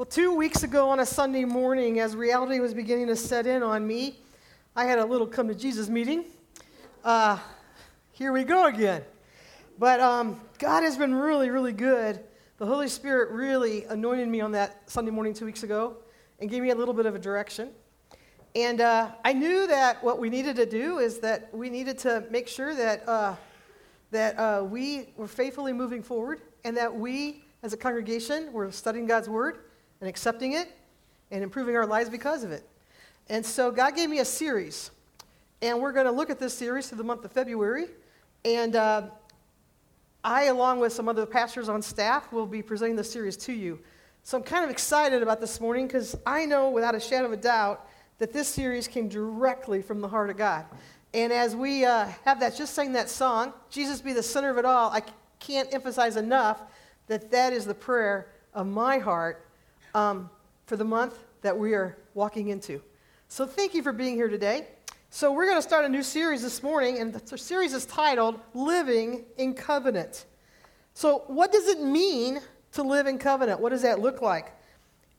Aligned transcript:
Well, 0.00 0.06
two 0.06 0.34
weeks 0.34 0.62
ago 0.62 0.88
on 0.88 1.00
a 1.00 1.04
Sunday 1.04 1.44
morning, 1.44 2.00
as 2.00 2.16
reality 2.16 2.58
was 2.58 2.72
beginning 2.72 3.08
to 3.08 3.16
set 3.16 3.46
in 3.46 3.62
on 3.62 3.86
me, 3.86 4.18
I 4.74 4.86
had 4.86 4.98
a 4.98 5.04
little 5.04 5.26
come 5.26 5.46
to 5.48 5.54
Jesus 5.54 5.90
meeting. 5.90 6.24
Uh, 7.04 7.38
here 8.12 8.32
we 8.32 8.44
go 8.44 8.64
again. 8.64 9.02
But 9.78 10.00
um, 10.00 10.40
God 10.58 10.84
has 10.84 10.96
been 10.96 11.14
really, 11.14 11.50
really 11.50 11.74
good. 11.74 12.18
The 12.56 12.64
Holy 12.64 12.88
Spirit 12.88 13.30
really 13.30 13.84
anointed 13.84 14.26
me 14.26 14.40
on 14.40 14.52
that 14.52 14.90
Sunday 14.90 15.10
morning 15.10 15.34
two 15.34 15.44
weeks 15.44 15.64
ago 15.64 15.98
and 16.40 16.48
gave 16.48 16.62
me 16.62 16.70
a 16.70 16.74
little 16.74 16.94
bit 16.94 17.04
of 17.04 17.14
a 17.14 17.18
direction. 17.18 17.68
And 18.54 18.80
uh, 18.80 19.10
I 19.22 19.34
knew 19.34 19.66
that 19.66 20.02
what 20.02 20.18
we 20.18 20.30
needed 20.30 20.56
to 20.56 20.64
do 20.64 20.96
is 20.96 21.18
that 21.18 21.54
we 21.54 21.68
needed 21.68 21.98
to 21.98 22.24
make 22.30 22.48
sure 22.48 22.74
that, 22.74 23.06
uh, 23.06 23.36
that 24.12 24.38
uh, 24.38 24.64
we 24.64 25.10
were 25.18 25.28
faithfully 25.28 25.74
moving 25.74 26.02
forward 26.02 26.40
and 26.64 26.74
that 26.78 26.94
we, 26.94 27.44
as 27.62 27.74
a 27.74 27.76
congregation, 27.76 28.50
were 28.54 28.72
studying 28.72 29.04
God's 29.04 29.28
Word 29.28 29.58
and 30.00 30.08
accepting 30.08 30.52
it 30.52 30.68
and 31.30 31.42
improving 31.42 31.76
our 31.76 31.86
lives 31.86 32.08
because 32.08 32.42
of 32.42 32.50
it. 32.50 32.64
And 33.28 33.44
so 33.44 33.70
God 33.70 33.94
gave 33.94 34.10
me 34.10 34.18
a 34.18 34.24
series. 34.24 34.90
And 35.62 35.80
we're 35.80 35.92
going 35.92 36.06
to 36.06 36.12
look 36.12 36.30
at 36.30 36.38
this 36.38 36.54
series 36.54 36.88
through 36.88 36.98
the 36.98 37.04
month 37.04 37.24
of 37.24 37.32
February. 37.32 37.86
And 38.44 38.74
uh, 38.74 39.02
I, 40.24 40.44
along 40.44 40.80
with 40.80 40.92
some 40.92 41.08
other 41.08 41.26
pastors 41.26 41.68
on 41.68 41.82
staff, 41.82 42.32
will 42.32 42.46
be 42.46 42.62
presenting 42.62 42.96
this 42.96 43.12
series 43.12 43.36
to 43.38 43.52
you. 43.52 43.78
So 44.22 44.36
I'm 44.36 44.44
kind 44.44 44.64
of 44.64 44.70
excited 44.70 45.22
about 45.22 45.40
this 45.40 45.60
morning 45.60 45.86
because 45.86 46.16
I 46.26 46.44
know 46.46 46.70
without 46.70 46.94
a 46.94 47.00
shadow 47.00 47.26
of 47.26 47.32
a 47.32 47.36
doubt 47.36 47.86
that 48.18 48.32
this 48.32 48.48
series 48.48 48.86
came 48.86 49.08
directly 49.08 49.80
from 49.80 50.00
the 50.00 50.08
heart 50.08 50.30
of 50.30 50.36
God. 50.36 50.66
And 51.14 51.32
as 51.32 51.56
we 51.56 51.84
uh, 51.84 52.06
have 52.24 52.38
that, 52.40 52.54
just 52.54 52.74
sang 52.74 52.92
that 52.92 53.08
song, 53.08 53.52
Jesus 53.70 54.00
be 54.00 54.12
the 54.12 54.22
center 54.22 54.50
of 54.50 54.58
it 54.58 54.64
all, 54.64 54.90
I 54.90 55.02
can't 55.38 55.72
emphasize 55.72 56.16
enough 56.16 56.60
that 57.06 57.30
that 57.30 57.52
is 57.52 57.64
the 57.64 57.74
prayer 57.74 58.28
of 58.54 58.66
my 58.66 58.98
heart 58.98 59.46
um, 59.94 60.30
for 60.66 60.76
the 60.76 60.84
month 60.84 61.18
that 61.42 61.56
we 61.56 61.74
are 61.74 61.96
walking 62.14 62.48
into. 62.48 62.82
So 63.28 63.46
thank 63.46 63.74
you 63.74 63.82
for 63.82 63.92
being 63.92 64.14
here 64.14 64.28
today. 64.28 64.66
So 65.10 65.32
we're 65.32 65.46
going 65.46 65.58
to 65.58 65.62
start 65.62 65.84
a 65.84 65.88
new 65.88 66.02
series 66.02 66.42
this 66.42 66.62
morning, 66.62 66.98
and 66.98 67.12
the 67.12 67.36
series 67.36 67.72
is 67.72 67.84
titled 67.84 68.38
Living 68.54 69.24
in 69.38 69.54
Covenant. 69.54 70.24
So, 70.94 71.24
what 71.26 71.50
does 71.50 71.66
it 71.66 71.80
mean 71.80 72.40
to 72.72 72.82
live 72.82 73.06
in 73.06 73.18
covenant? 73.18 73.60
What 73.60 73.70
does 73.70 73.82
that 73.82 74.00
look 74.00 74.22
like? 74.22 74.52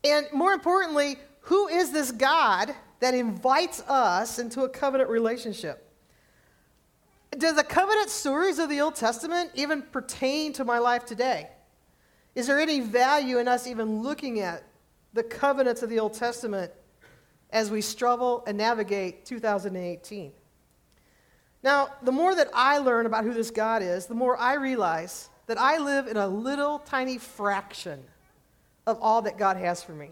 And 0.03 0.27
more 0.31 0.53
importantly, 0.53 1.17
who 1.41 1.67
is 1.67 1.91
this 1.91 2.11
God 2.11 2.73
that 3.01 3.13
invites 3.13 3.81
us 3.81 4.39
into 4.39 4.61
a 4.61 4.69
covenant 4.69 5.09
relationship? 5.09 5.91
Does 7.37 7.55
the 7.55 7.63
covenant 7.63 8.09
stories 8.09 8.59
of 8.59 8.69
the 8.69 8.81
Old 8.81 8.95
Testament 8.95 9.51
even 9.55 9.81
pertain 9.81 10.53
to 10.53 10.63
my 10.63 10.79
life 10.79 11.05
today? 11.05 11.49
Is 12.35 12.47
there 12.47 12.59
any 12.59 12.79
value 12.79 13.39
in 13.39 13.47
us 13.47 13.67
even 13.67 14.01
looking 14.01 14.39
at 14.39 14.63
the 15.13 15.23
covenants 15.23 15.83
of 15.83 15.89
the 15.89 15.99
Old 15.99 16.13
Testament 16.13 16.71
as 17.49 17.69
we 17.69 17.81
struggle 17.81 18.43
and 18.47 18.57
navigate 18.57 19.25
2018? 19.25 20.31
Now, 21.63 21.89
the 22.01 22.11
more 22.11 22.33
that 22.33 22.49
I 22.53 22.79
learn 22.79 23.05
about 23.05 23.23
who 23.23 23.33
this 23.33 23.51
God 23.51 23.83
is, 23.83 24.07
the 24.07 24.15
more 24.15 24.37
I 24.37 24.55
realize 24.55 25.29
that 25.47 25.59
I 25.59 25.77
live 25.77 26.07
in 26.07 26.17
a 26.17 26.27
little 26.27 26.79
tiny 26.79 27.17
fraction 27.17 28.01
of 28.87 28.97
all 29.01 29.21
that 29.23 29.37
God 29.37 29.57
has 29.57 29.83
for 29.83 29.91
me. 29.91 30.09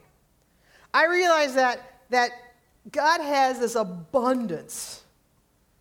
I 0.94 1.08
realize 1.08 1.56
that, 1.56 1.80
that 2.10 2.32
God 2.92 3.22
has 3.22 3.60
this 3.60 3.76
abundance 3.76 5.04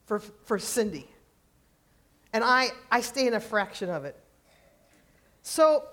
for, 0.07 0.21
for 0.21 0.59
Cindy, 0.59 1.07
and 2.33 2.45
I, 2.45 2.69
I 2.91 3.01
stay 3.01 3.27
in 3.27 3.35
a 3.35 3.41
fraction 3.41 3.91
of 3.91 4.05
it. 4.05 4.17
So, 5.43 5.85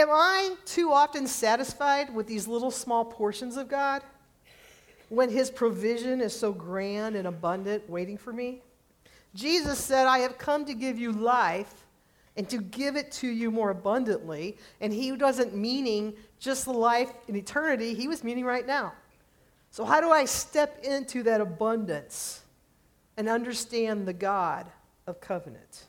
Am 0.00 0.08
I 0.10 0.54
too 0.64 0.92
often 0.92 1.26
satisfied 1.26 2.14
with 2.14 2.26
these 2.26 2.48
little 2.48 2.70
small 2.70 3.04
portions 3.04 3.58
of 3.58 3.68
God 3.68 4.02
when 5.10 5.28
His 5.28 5.50
provision 5.50 6.22
is 6.22 6.34
so 6.34 6.52
grand 6.52 7.16
and 7.16 7.28
abundant 7.28 7.88
waiting 7.88 8.16
for 8.16 8.32
me? 8.32 8.62
Jesus 9.34 9.78
said, 9.78 10.06
I 10.06 10.20
have 10.20 10.38
come 10.38 10.64
to 10.64 10.72
give 10.72 10.98
you 10.98 11.12
life 11.12 11.84
and 12.34 12.48
to 12.48 12.56
give 12.56 12.96
it 12.96 13.12
to 13.12 13.28
you 13.28 13.50
more 13.50 13.68
abundantly. 13.68 14.56
And 14.80 14.90
He 14.90 15.12
wasn't 15.12 15.54
meaning 15.54 16.14
just 16.38 16.64
the 16.64 16.72
life 16.72 17.12
in 17.28 17.36
eternity, 17.36 17.92
He 17.92 18.08
was 18.08 18.24
meaning 18.24 18.46
right 18.46 18.66
now. 18.66 18.94
So, 19.70 19.84
how 19.84 20.00
do 20.00 20.10
I 20.10 20.24
step 20.24 20.82
into 20.82 21.22
that 21.24 21.42
abundance 21.42 22.40
and 23.18 23.28
understand 23.28 24.08
the 24.08 24.14
God 24.14 24.66
of 25.06 25.20
covenant? 25.20 25.84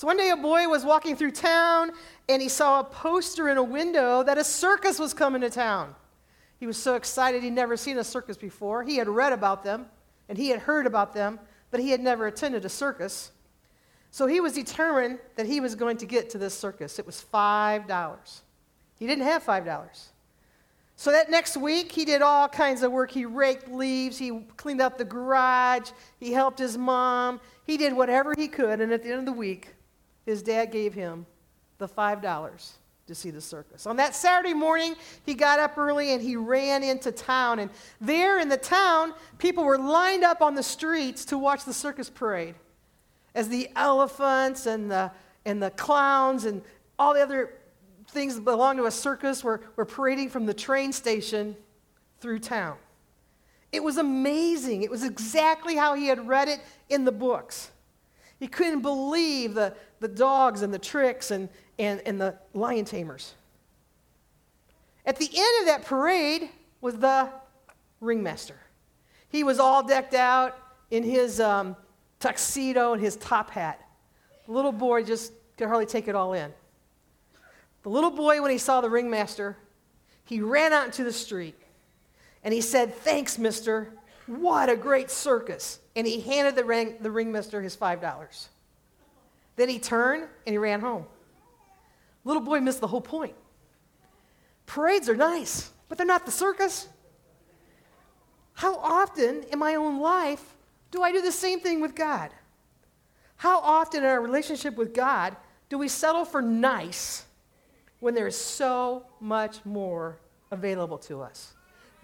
So 0.00 0.06
one 0.06 0.16
day 0.16 0.30
a 0.30 0.36
boy 0.36 0.66
was 0.66 0.82
walking 0.82 1.14
through 1.14 1.32
town 1.32 1.90
and 2.26 2.40
he 2.40 2.48
saw 2.48 2.80
a 2.80 2.84
poster 2.84 3.50
in 3.50 3.58
a 3.58 3.62
window 3.62 4.22
that 4.22 4.38
a 4.38 4.44
circus 4.44 4.98
was 4.98 5.12
coming 5.12 5.42
to 5.42 5.50
town. 5.50 5.94
He 6.58 6.66
was 6.66 6.78
so 6.78 6.94
excited 6.94 7.42
he'd 7.42 7.52
never 7.52 7.76
seen 7.76 7.98
a 7.98 8.02
circus 8.04 8.38
before. 8.38 8.82
He 8.82 8.96
had 8.96 9.10
read 9.10 9.34
about 9.34 9.62
them 9.62 9.84
and 10.30 10.38
he 10.38 10.48
had 10.48 10.60
heard 10.60 10.86
about 10.86 11.12
them, 11.12 11.38
but 11.70 11.80
he 11.80 11.90
had 11.90 12.00
never 12.00 12.26
attended 12.26 12.64
a 12.64 12.68
circus. 12.70 13.30
So 14.10 14.24
he 14.26 14.40
was 14.40 14.54
determined 14.54 15.18
that 15.36 15.44
he 15.44 15.60
was 15.60 15.74
going 15.74 15.98
to 15.98 16.06
get 16.06 16.30
to 16.30 16.38
this 16.38 16.54
circus. 16.54 16.98
It 16.98 17.04
was 17.04 17.22
$5. 17.30 18.40
He 18.98 19.06
didn't 19.06 19.24
have 19.24 19.44
$5. 19.44 20.08
So 20.96 21.12
that 21.12 21.30
next 21.30 21.58
week, 21.58 21.92
he 21.92 22.06
did 22.06 22.22
all 22.22 22.48
kinds 22.48 22.82
of 22.82 22.90
work. 22.90 23.10
He 23.10 23.26
raked 23.26 23.70
leaves, 23.70 24.16
he 24.16 24.46
cleaned 24.56 24.80
up 24.80 24.96
the 24.96 25.04
garage, 25.04 25.90
he 26.18 26.32
helped 26.32 26.58
his 26.58 26.78
mom, 26.78 27.38
he 27.66 27.76
did 27.76 27.92
whatever 27.92 28.32
he 28.34 28.48
could. 28.48 28.80
And 28.80 28.94
at 28.94 29.02
the 29.02 29.10
end 29.10 29.18
of 29.18 29.26
the 29.26 29.32
week, 29.32 29.74
his 30.24 30.42
dad 30.42 30.66
gave 30.66 30.94
him 30.94 31.26
the 31.78 31.88
$5 31.88 32.72
to 33.06 33.14
see 33.14 33.30
the 33.30 33.40
circus. 33.40 33.86
On 33.86 33.96
that 33.96 34.14
Saturday 34.14 34.54
morning, 34.54 34.94
he 35.26 35.34
got 35.34 35.58
up 35.58 35.76
early 35.76 36.12
and 36.12 36.22
he 36.22 36.36
ran 36.36 36.84
into 36.84 37.10
town. 37.10 37.58
And 37.58 37.70
there 38.00 38.38
in 38.38 38.48
the 38.48 38.56
town, 38.56 39.14
people 39.38 39.64
were 39.64 39.78
lined 39.78 40.22
up 40.22 40.42
on 40.42 40.54
the 40.54 40.62
streets 40.62 41.24
to 41.26 41.38
watch 41.38 41.64
the 41.64 41.74
circus 41.74 42.08
parade 42.08 42.54
as 43.34 43.48
the 43.48 43.68
elephants 43.74 44.66
and 44.66 44.90
the, 44.90 45.10
and 45.44 45.62
the 45.62 45.70
clowns 45.70 46.44
and 46.44 46.62
all 46.98 47.14
the 47.14 47.20
other 47.20 47.54
things 48.08 48.34
that 48.36 48.44
belong 48.44 48.76
to 48.76 48.86
a 48.86 48.90
circus 48.90 49.42
were, 49.42 49.60
were 49.76 49.84
parading 49.84 50.28
from 50.28 50.46
the 50.46 50.54
train 50.54 50.92
station 50.92 51.56
through 52.20 52.38
town. 52.38 52.76
It 53.72 53.82
was 53.82 53.96
amazing. 53.96 54.82
It 54.82 54.90
was 54.90 55.04
exactly 55.04 55.76
how 55.76 55.94
he 55.94 56.06
had 56.06 56.26
read 56.26 56.48
it 56.48 56.60
in 56.88 57.04
the 57.04 57.12
books. 57.12 57.70
He 58.40 58.48
couldn't 58.48 58.80
believe 58.80 59.52
the, 59.54 59.74
the 60.00 60.08
dogs 60.08 60.62
and 60.62 60.72
the 60.72 60.78
tricks 60.78 61.30
and, 61.30 61.50
and, 61.78 62.00
and 62.06 62.18
the 62.18 62.34
lion 62.54 62.86
tamers. 62.86 63.34
At 65.04 65.16
the 65.16 65.26
end 65.26 65.60
of 65.60 65.66
that 65.66 65.84
parade 65.84 66.48
was 66.80 66.96
the 66.96 67.28
ringmaster. 68.00 68.58
He 69.28 69.44
was 69.44 69.60
all 69.60 69.82
decked 69.82 70.14
out 70.14 70.56
in 70.90 71.02
his 71.02 71.38
um, 71.38 71.76
tuxedo 72.18 72.94
and 72.94 73.02
his 73.02 73.16
top 73.16 73.50
hat. 73.50 73.86
The 74.46 74.52
little 74.52 74.72
boy 74.72 75.04
just 75.04 75.32
could 75.58 75.68
hardly 75.68 75.86
take 75.86 76.08
it 76.08 76.14
all 76.14 76.32
in. 76.32 76.50
The 77.82 77.90
little 77.90 78.10
boy, 78.10 78.40
when 78.40 78.50
he 78.50 78.58
saw 78.58 78.80
the 78.80 78.90
ringmaster, 78.90 79.56
he 80.24 80.40
ran 80.40 80.72
out 80.72 80.86
into 80.86 81.04
the 81.04 81.12
street 81.12 81.56
and 82.42 82.54
he 82.54 82.62
said, 82.62 82.94
Thanks, 82.94 83.38
mister. 83.38 83.92
What 84.26 84.68
a 84.68 84.76
great 84.76 85.10
circus. 85.10 85.80
And 85.96 86.06
he 86.06 86.20
handed 86.20 86.56
the, 86.56 86.64
ring, 86.64 86.96
the 87.00 87.10
ringmaster 87.10 87.60
his 87.60 87.76
$5. 87.76 88.48
Then 89.56 89.68
he 89.68 89.78
turned 89.78 90.22
and 90.46 90.52
he 90.52 90.58
ran 90.58 90.80
home. 90.80 91.06
Little 92.24 92.42
boy 92.42 92.60
missed 92.60 92.80
the 92.80 92.86
whole 92.86 93.00
point. 93.00 93.34
Parades 94.66 95.08
are 95.08 95.16
nice, 95.16 95.70
but 95.88 95.98
they're 95.98 96.06
not 96.06 96.26
the 96.26 96.32
circus. 96.32 96.88
How 98.54 98.76
often 98.76 99.44
in 99.50 99.58
my 99.58 99.74
own 99.74 100.00
life 100.00 100.54
do 100.90 101.02
I 101.02 101.12
do 101.12 101.22
the 101.22 101.32
same 101.32 101.60
thing 101.60 101.80
with 101.80 101.94
God? 101.94 102.30
How 103.36 103.60
often 103.60 104.04
in 104.04 104.08
our 104.08 104.20
relationship 104.20 104.76
with 104.76 104.92
God 104.92 105.34
do 105.70 105.78
we 105.78 105.88
settle 105.88 106.24
for 106.24 106.42
nice 106.42 107.24
when 108.00 108.14
there 108.14 108.26
is 108.26 108.36
so 108.36 109.06
much 109.18 109.64
more 109.64 110.18
available 110.50 110.98
to 110.98 111.22
us? 111.22 111.54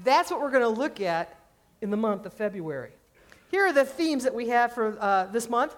That's 0.02 0.30
what 0.30 0.40
we're 0.40 0.50
going 0.50 0.62
to 0.62 0.68
look 0.68 1.00
at 1.00 1.38
in 1.82 1.90
the 1.90 1.96
month 1.96 2.26
of 2.26 2.32
February. 2.32 2.92
Here 3.50 3.66
are 3.66 3.72
the 3.72 3.84
themes 3.84 4.24
that 4.24 4.34
we 4.34 4.48
have 4.48 4.72
for 4.72 4.96
uh, 5.00 5.26
this 5.26 5.48
month. 5.48 5.76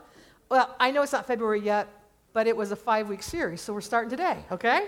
Well, 0.48 0.74
I 0.80 0.90
know 0.90 1.02
it's 1.02 1.12
not 1.12 1.26
February 1.26 1.60
yet, 1.60 1.88
but 2.32 2.46
it 2.46 2.56
was 2.56 2.72
a 2.72 2.76
five 2.76 3.08
week 3.08 3.22
series, 3.22 3.60
so 3.60 3.72
we're 3.72 3.80
starting 3.80 4.10
today, 4.10 4.38
okay? 4.50 4.86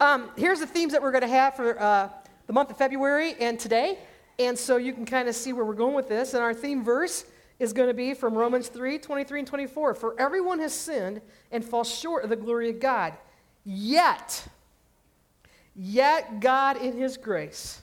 Um, 0.00 0.30
here's 0.36 0.58
the 0.58 0.66
themes 0.66 0.92
that 0.92 1.02
we're 1.02 1.12
going 1.12 1.22
to 1.22 1.28
have 1.28 1.54
for 1.54 1.80
uh, 1.80 2.08
the 2.48 2.52
month 2.52 2.70
of 2.70 2.76
February 2.76 3.34
and 3.38 3.58
today. 3.58 3.98
And 4.38 4.58
so 4.58 4.76
you 4.76 4.92
can 4.92 5.06
kind 5.06 5.28
of 5.28 5.36
see 5.36 5.52
where 5.52 5.64
we're 5.64 5.74
going 5.74 5.94
with 5.94 6.08
this. 6.08 6.34
And 6.34 6.42
our 6.42 6.54
theme 6.54 6.82
verse 6.82 7.24
is 7.60 7.72
going 7.72 7.88
to 7.88 7.94
be 7.94 8.14
from 8.14 8.34
Romans 8.34 8.68
3 8.68 8.98
23 8.98 9.40
and 9.40 9.46
24. 9.46 9.94
For 9.94 10.20
everyone 10.20 10.58
has 10.58 10.72
sinned 10.72 11.20
and 11.52 11.64
falls 11.64 11.88
short 11.88 12.24
of 12.24 12.30
the 12.30 12.36
glory 12.36 12.70
of 12.70 12.80
God. 12.80 13.14
Yet, 13.64 14.44
yet 15.76 16.40
God 16.40 16.78
in 16.78 16.96
his 16.96 17.16
grace 17.16 17.80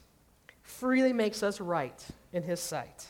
freely 0.62 1.14
makes 1.14 1.42
us 1.42 1.62
right 1.62 2.06
in 2.34 2.44
his 2.44 2.60
sight. 2.60 3.08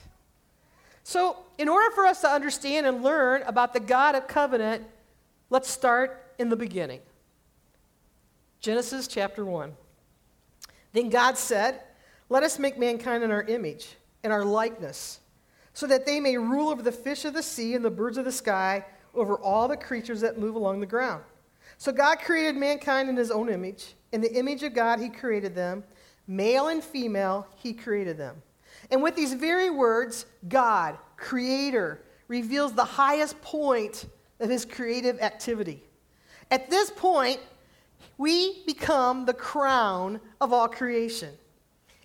So, 1.09 1.37
in 1.57 1.67
order 1.67 1.89
for 1.95 2.05
us 2.05 2.21
to 2.21 2.29
understand 2.29 2.85
and 2.85 3.01
learn 3.01 3.41
about 3.47 3.73
the 3.73 3.79
God 3.79 4.13
of 4.13 4.27
covenant, 4.27 4.85
let's 5.49 5.67
start 5.67 6.35
in 6.37 6.49
the 6.49 6.55
beginning. 6.55 6.99
Genesis 8.59 9.07
chapter 9.07 9.43
1. 9.43 9.73
Then 10.93 11.09
God 11.09 11.35
said, 11.35 11.81
Let 12.29 12.43
us 12.43 12.59
make 12.59 12.77
mankind 12.77 13.23
in 13.23 13.31
our 13.31 13.41
image, 13.41 13.95
in 14.23 14.31
our 14.31 14.45
likeness, 14.45 15.19
so 15.73 15.87
that 15.87 16.05
they 16.05 16.19
may 16.19 16.37
rule 16.37 16.69
over 16.69 16.83
the 16.83 16.91
fish 16.91 17.25
of 17.25 17.33
the 17.33 17.41
sea 17.41 17.73
and 17.73 17.83
the 17.83 17.89
birds 17.89 18.19
of 18.19 18.25
the 18.25 18.31
sky, 18.31 18.85
over 19.15 19.35
all 19.35 19.67
the 19.67 19.77
creatures 19.77 20.21
that 20.21 20.37
move 20.37 20.53
along 20.53 20.79
the 20.79 20.85
ground. 20.85 21.23
So 21.79 21.91
God 21.91 22.19
created 22.19 22.55
mankind 22.55 23.09
in 23.09 23.17
his 23.17 23.31
own 23.31 23.49
image. 23.49 23.95
In 24.11 24.21
the 24.21 24.31
image 24.35 24.61
of 24.61 24.75
God, 24.75 24.99
he 24.99 25.09
created 25.09 25.55
them. 25.55 25.83
Male 26.27 26.67
and 26.67 26.83
female, 26.83 27.47
he 27.55 27.73
created 27.73 28.15
them. 28.15 28.43
And 28.91 29.03
with 29.03 29.15
these 29.15 29.33
very 29.33 29.69
words, 29.69 30.25
God, 30.47 30.97
creator, 31.17 32.01
reveals 32.27 32.73
the 32.73 32.85
highest 32.85 33.39
point 33.41 34.05
of 34.39 34.49
his 34.49 34.65
creative 34.65 35.19
activity. 35.19 35.83
At 36.51 36.69
this 36.69 36.89
point, 36.91 37.39
we 38.17 38.63
become 38.65 39.25
the 39.25 39.33
crown 39.33 40.19
of 40.41 40.53
all 40.53 40.67
creation. 40.67 41.33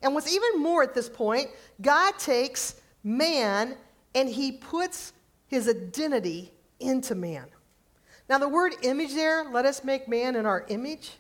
And 0.03 0.15
what's 0.15 0.33
even 0.33 0.63
more 0.63 0.83
at 0.83 0.95
this 0.95 1.09
point, 1.09 1.49
God 1.81 2.19
takes 2.19 2.81
man 3.03 3.77
and 4.15 4.29
he 4.29 4.53
puts 4.53 5.13
his 5.47 5.69
identity 5.69 6.53
into 6.81 7.15
man. 7.15 7.47
Now, 8.29 8.39
the 8.39 8.49
word 8.49 8.75
image 8.83 9.15
there, 9.15 9.45
let 9.51 9.67
us 9.67 9.85
make 9.85 10.09
man 10.09 10.37
in 10.37 10.47
our 10.47 10.65
image, 10.69 11.13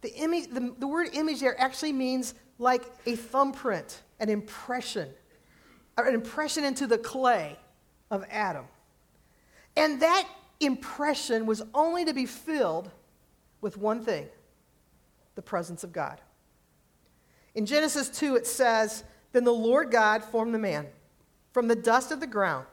the, 0.00 0.14
image, 0.14 0.48
the, 0.48 0.74
the 0.78 0.86
word 0.86 1.08
image 1.12 1.40
there 1.40 1.58
actually 1.60 1.92
means 1.92 2.34
like 2.58 2.84
a 3.06 3.16
thumbprint, 3.16 4.02
an 4.20 4.28
impression, 4.28 5.08
an 5.96 6.14
impression 6.14 6.64
into 6.64 6.86
the 6.86 6.98
clay 6.98 7.56
of 8.10 8.24
Adam. 8.30 8.64
And 9.76 10.00
that 10.00 10.26
impression 10.60 11.46
was 11.46 11.62
only 11.74 12.04
to 12.04 12.14
be 12.14 12.26
filled 12.26 12.90
with 13.60 13.76
one 13.76 14.02
thing 14.04 14.26
the 15.34 15.42
presence 15.42 15.84
of 15.84 15.92
God. 15.92 16.20
In 17.54 17.66
Genesis 17.66 18.08
2, 18.08 18.36
it 18.36 18.46
says, 18.46 19.04
Then 19.32 19.44
the 19.44 19.52
Lord 19.52 19.90
God 19.90 20.24
formed 20.24 20.54
the 20.54 20.58
man 20.58 20.86
from 21.52 21.68
the 21.68 21.76
dust 21.76 22.10
of 22.10 22.20
the 22.20 22.26
ground. 22.26 22.66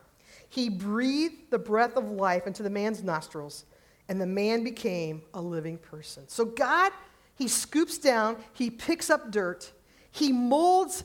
He 0.50 0.69
breathed 0.69 1.50
the 1.50 1.60
breath 1.60 1.98
of 1.98 2.10
life 2.10 2.48
into 2.48 2.63
the 2.63 2.69
man's 2.69 3.04
nostrils, 3.04 3.66
and 4.07 4.19
the 4.19 4.25
man 4.25 4.63
became 4.63 5.24
a 5.34 5.42
living 5.42 5.78
person. 5.78 6.24
So 6.28 6.46
God, 6.46 6.92
He 7.36 7.48
scoops 7.48 7.98
down, 7.98 8.38
He 8.54 8.69
picks 8.69 9.10
up 9.10 9.31
dirt, 9.31 9.72
He 10.12 10.31
molds 10.31 11.04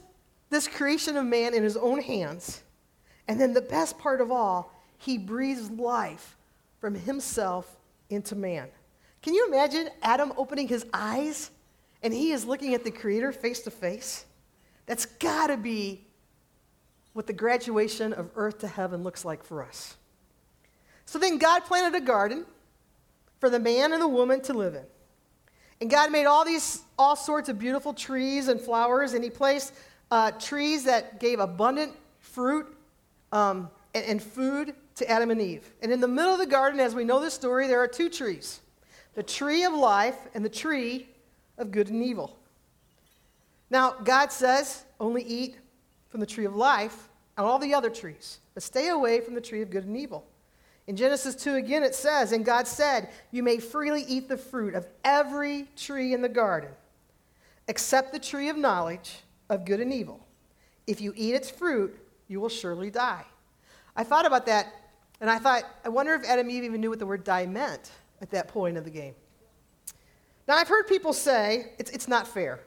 this 0.51 0.69
creation 0.69 1.17
of 1.17 1.27
man 1.27 1.55
in 1.55 1.63
His 1.63 1.77
own 1.77 2.01
hands. 2.01 2.63
And 3.27 3.41
then 3.41 3.53
the 3.53 3.61
best 3.61 3.99
part 3.99 4.21
of 4.21 4.31
all, 4.31 4.73
He 4.97 5.19
breathes 5.19 5.71
life 5.71 6.37
from 6.81 6.95
Himself 6.95 7.77
into 8.11 8.35
man. 8.35 8.69
Can 9.23 9.35
you 9.35 9.47
imagine 9.49 9.91
Adam 10.03 10.33
opening 10.37 10.69
his 10.69 10.87
eyes 10.93 11.51
and 12.03 12.15
he 12.15 12.31
is 12.31 12.45
looking 12.45 12.75
at 12.75 12.85
the 12.85 12.91
Creator 12.91 13.33
face 13.33 13.61
to 13.63 13.71
face? 13.71 14.25
That's 14.87 15.07
got 15.07 15.49
to 15.49 15.57
be 15.57 16.05
what 17.13 17.27
the 17.27 17.33
graduation 17.33 18.13
of 18.13 18.31
earth 18.37 18.59
to 18.61 18.69
heaven 18.69 19.03
looks 19.03 19.25
like 19.25 19.45
for 19.45 19.63
us. 19.63 19.97
So 21.05 21.19
then 21.19 21.39
God 21.39 21.65
planted 21.65 21.97
a 21.97 22.05
garden 22.05 22.45
for 23.41 23.51
the 23.51 23.59
man 23.59 23.93
and 23.93 24.01
the 24.01 24.09
woman 24.09 24.41
to 24.43 24.55
live 24.55 24.75
in. 24.75 24.85
And 25.81 25.91
God 25.91 26.13
made 26.13 26.27
all 26.27 26.45
these, 26.45 26.83
all 26.99 27.17
sorts 27.17 27.49
of 27.49 27.59
beautiful 27.59 27.93
trees 27.93 28.49
and 28.49 28.61
flowers, 28.61 29.15
and 29.15 29.23
He 29.23 29.31
placed 29.31 29.73
uh, 30.11 30.31
trees 30.33 30.85
that 30.85 31.21
gave 31.21 31.41
abundant 31.41 31.93
fruit 32.21 32.67
um, 33.33 33.71
and, 33.95 34.05
and 34.05 34.23
food 34.23 34.75
to 34.97 35.11
Adam 35.11 35.31
and 35.31 35.41
Eve. 35.41 35.71
And 35.83 35.93
in 35.93 36.01
the 36.01 36.09
middle 36.09 36.33
of 36.33 36.39
the 36.39 36.47
garden, 36.47 36.81
as 36.81 36.95
we 36.95 37.05
know 37.05 37.21
this 37.21 37.35
story, 37.35 37.67
there 37.67 37.81
are 37.81 37.89
two 37.89 38.09
trees 38.09 38.61
the 39.15 39.23
tree 39.23 39.65
of 39.65 39.73
life 39.73 40.17
and 40.35 40.45
the 40.45 40.49
tree 40.49 41.09
of 41.57 41.73
good 41.73 41.89
and 41.89 42.05
evil. 42.05 42.39
Now, 43.69 43.93
God 44.05 44.31
says, 44.31 44.85
only 45.01 45.23
eat 45.23 45.57
from 46.09 46.21
the 46.21 46.27
tree 46.27 46.45
of 46.45 46.55
life 46.55 47.09
and 47.37 47.45
all 47.45 47.59
the 47.59 47.75
other 47.75 47.91
trees, 47.91 48.39
but 48.55 48.63
stay 48.63 48.89
away 48.89 49.21
from 49.21 49.35
the 49.35 49.41
tree 49.41 49.61
of 49.61 49.71
good 49.71 49.85
and 49.85 49.97
evil. 49.97 50.25
In 50.87 50.97
Genesis 50.97 51.35
2 51.35 51.57
again, 51.57 51.83
it 51.83 51.95
says, 51.95 52.33
And 52.33 52.45
God 52.45 52.67
said, 52.67 53.11
You 53.31 53.43
may 53.43 53.59
freely 53.59 54.05
eat 54.09 54.29
the 54.29 54.39
fruit 54.39 54.75
of 54.75 54.87
every 55.05 55.69
tree 55.77 56.15
in 56.15 56.23
the 56.23 56.29
garden, 56.29 56.71
except 57.67 58.13
the 58.13 58.19
tree 58.19 58.49
of 58.49 58.57
knowledge 58.57 59.19
of 59.49 59.65
good 59.65 59.81
and 59.81 59.93
evil. 59.93 60.27
If 60.87 61.01
you 61.01 61.13
eat 61.17 61.35
its 61.35 61.51
fruit, 61.51 61.99
you 62.29 62.41
will 62.41 62.49
surely 62.49 62.91
die. 62.91 63.25
I 63.97 64.05
thought 64.05 64.27
about 64.27 64.47
that, 64.47 64.67
and 65.21 65.29
I 65.29 65.39
thought, 65.39 65.65
I 65.85 65.89
wonder 65.89 66.15
if 66.15 66.25
Adam 66.25 66.51
Eve 66.51 66.65
even 66.65 66.81
knew 66.81 66.91
what 66.91 66.99
the 66.99 67.07
word 67.07 67.25
die 67.25 67.47
meant 67.47 67.91
at 68.21 68.31
that 68.31 68.49
point 68.49 68.77
of 68.77 68.85
the 68.85 68.91
game. 68.91 69.15
Now, 70.47 70.57
I've 70.57 70.69
heard 70.69 70.87
people 70.87 71.13
say 71.13 71.73
it's, 71.79 71.91
it's 71.91 72.09
not 72.09 72.27
fair. 72.27 72.61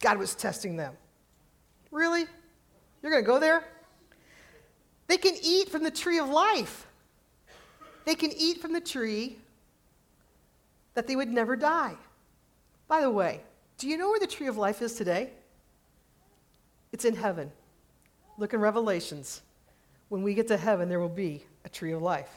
God 0.00 0.18
was 0.18 0.34
testing 0.34 0.76
them. 0.76 0.94
Really? 1.90 2.26
You're 3.02 3.12
going 3.12 3.22
to 3.22 3.26
go 3.26 3.38
there? 3.38 3.64
They 5.06 5.18
can 5.18 5.34
eat 5.42 5.68
from 5.68 5.82
the 5.82 5.90
tree 5.90 6.18
of 6.18 6.28
life. 6.28 6.86
They 8.04 8.14
can 8.14 8.32
eat 8.36 8.60
from 8.60 8.72
the 8.72 8.80
tree 8.80 9.38
that 10.94 11.06
they 11.06 11.16
would 11.16 11.28
never 11.28 11.54
die. 11.54 11.94
By 12.88 13.00
the 13.02 13.10
way, 13.10 13.40
do 13.78 13.88
you 13.88 13.96
know 13.96 14.08
where 14.08 14.20
the 14.20 14.26
tree 14.26 14.48
of 14.48 14.56
life 14.56 14.82
is 14.82 14.94
today? 14.94 15.30
It's 16.92 17.04
in 17.04 17.16
heaven. 17.16 17.50
Look 18.38 18.54
in 18.54 18.60
Revelations. 18.60 19.42
When 20.08 20.22
we 20.22 20.34
get 20.34 20.48
to 20.48 20.56
heaven, 20.56 20.88
there 20.88 21.00
will 21.00 21.08
be 21.08 21.44
a 21.64 21.68
tree 21.68 21.92
of 21.92 22.02
life. 22.02 22.30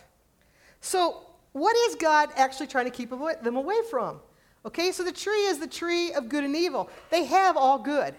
So, 0.82 1.22
what 1.52 1.76
is 1.90 1.96
God 1.96 2.30
actually 2.36 2.68
trying 2.68 2.86
to 2.86 2.92
keep 2.92 3.10
them 3.10 3.56
away 3.56 3.82
from? 3.90 4.20
Okay, 4.66 4.92
so 4.92 5.04
the 5.04 5.12
tree 5.12 5.46
is 5.46 5.60
the 5.60 5.68
tree 5.68 6.12
of 6.14 6.28
good 6.28 6.44
and 6.44 6.56
evil. 6.56 6.90
They 7.12 7.26
have 7.26 7.56
all 7.56 7.78
good. 7.78 8.16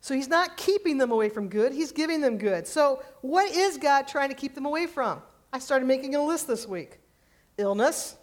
So 0.00 0.14
he's 0.14 0.28
not 0.28 0.58
keeping 0.58 0.98
them 0.98 1.10
away 1.12 1.30
from 1.30 1.48
good, 1.48 1.72
he's 1.72 1.90
giving 1.90 2.20
them 2.20 2.36
good. 2.36 2.66
So, 2.66 3.02
what 3.22 3.50
is 3.50 3.78
God 3.78 4.06
trying 4.06 4.28
to 4.28 4.34
keep 4.34 4.54
them 4.54 4.66
away 4.66 4.86
from? 4.86 5.22
I 5.50 5.58
started 5.58 5.86
making 5.86 6.14
a 6.14 6.22
list 6.22 6.46
this 6.46 6.68
week 6.68 6.98
illness, 7.56 8.16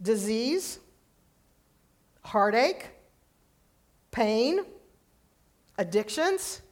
disease, 0.00 0.78
heartache, 2.22 2.86
pain, 4.10 4.60
addictions, 5.78 6.62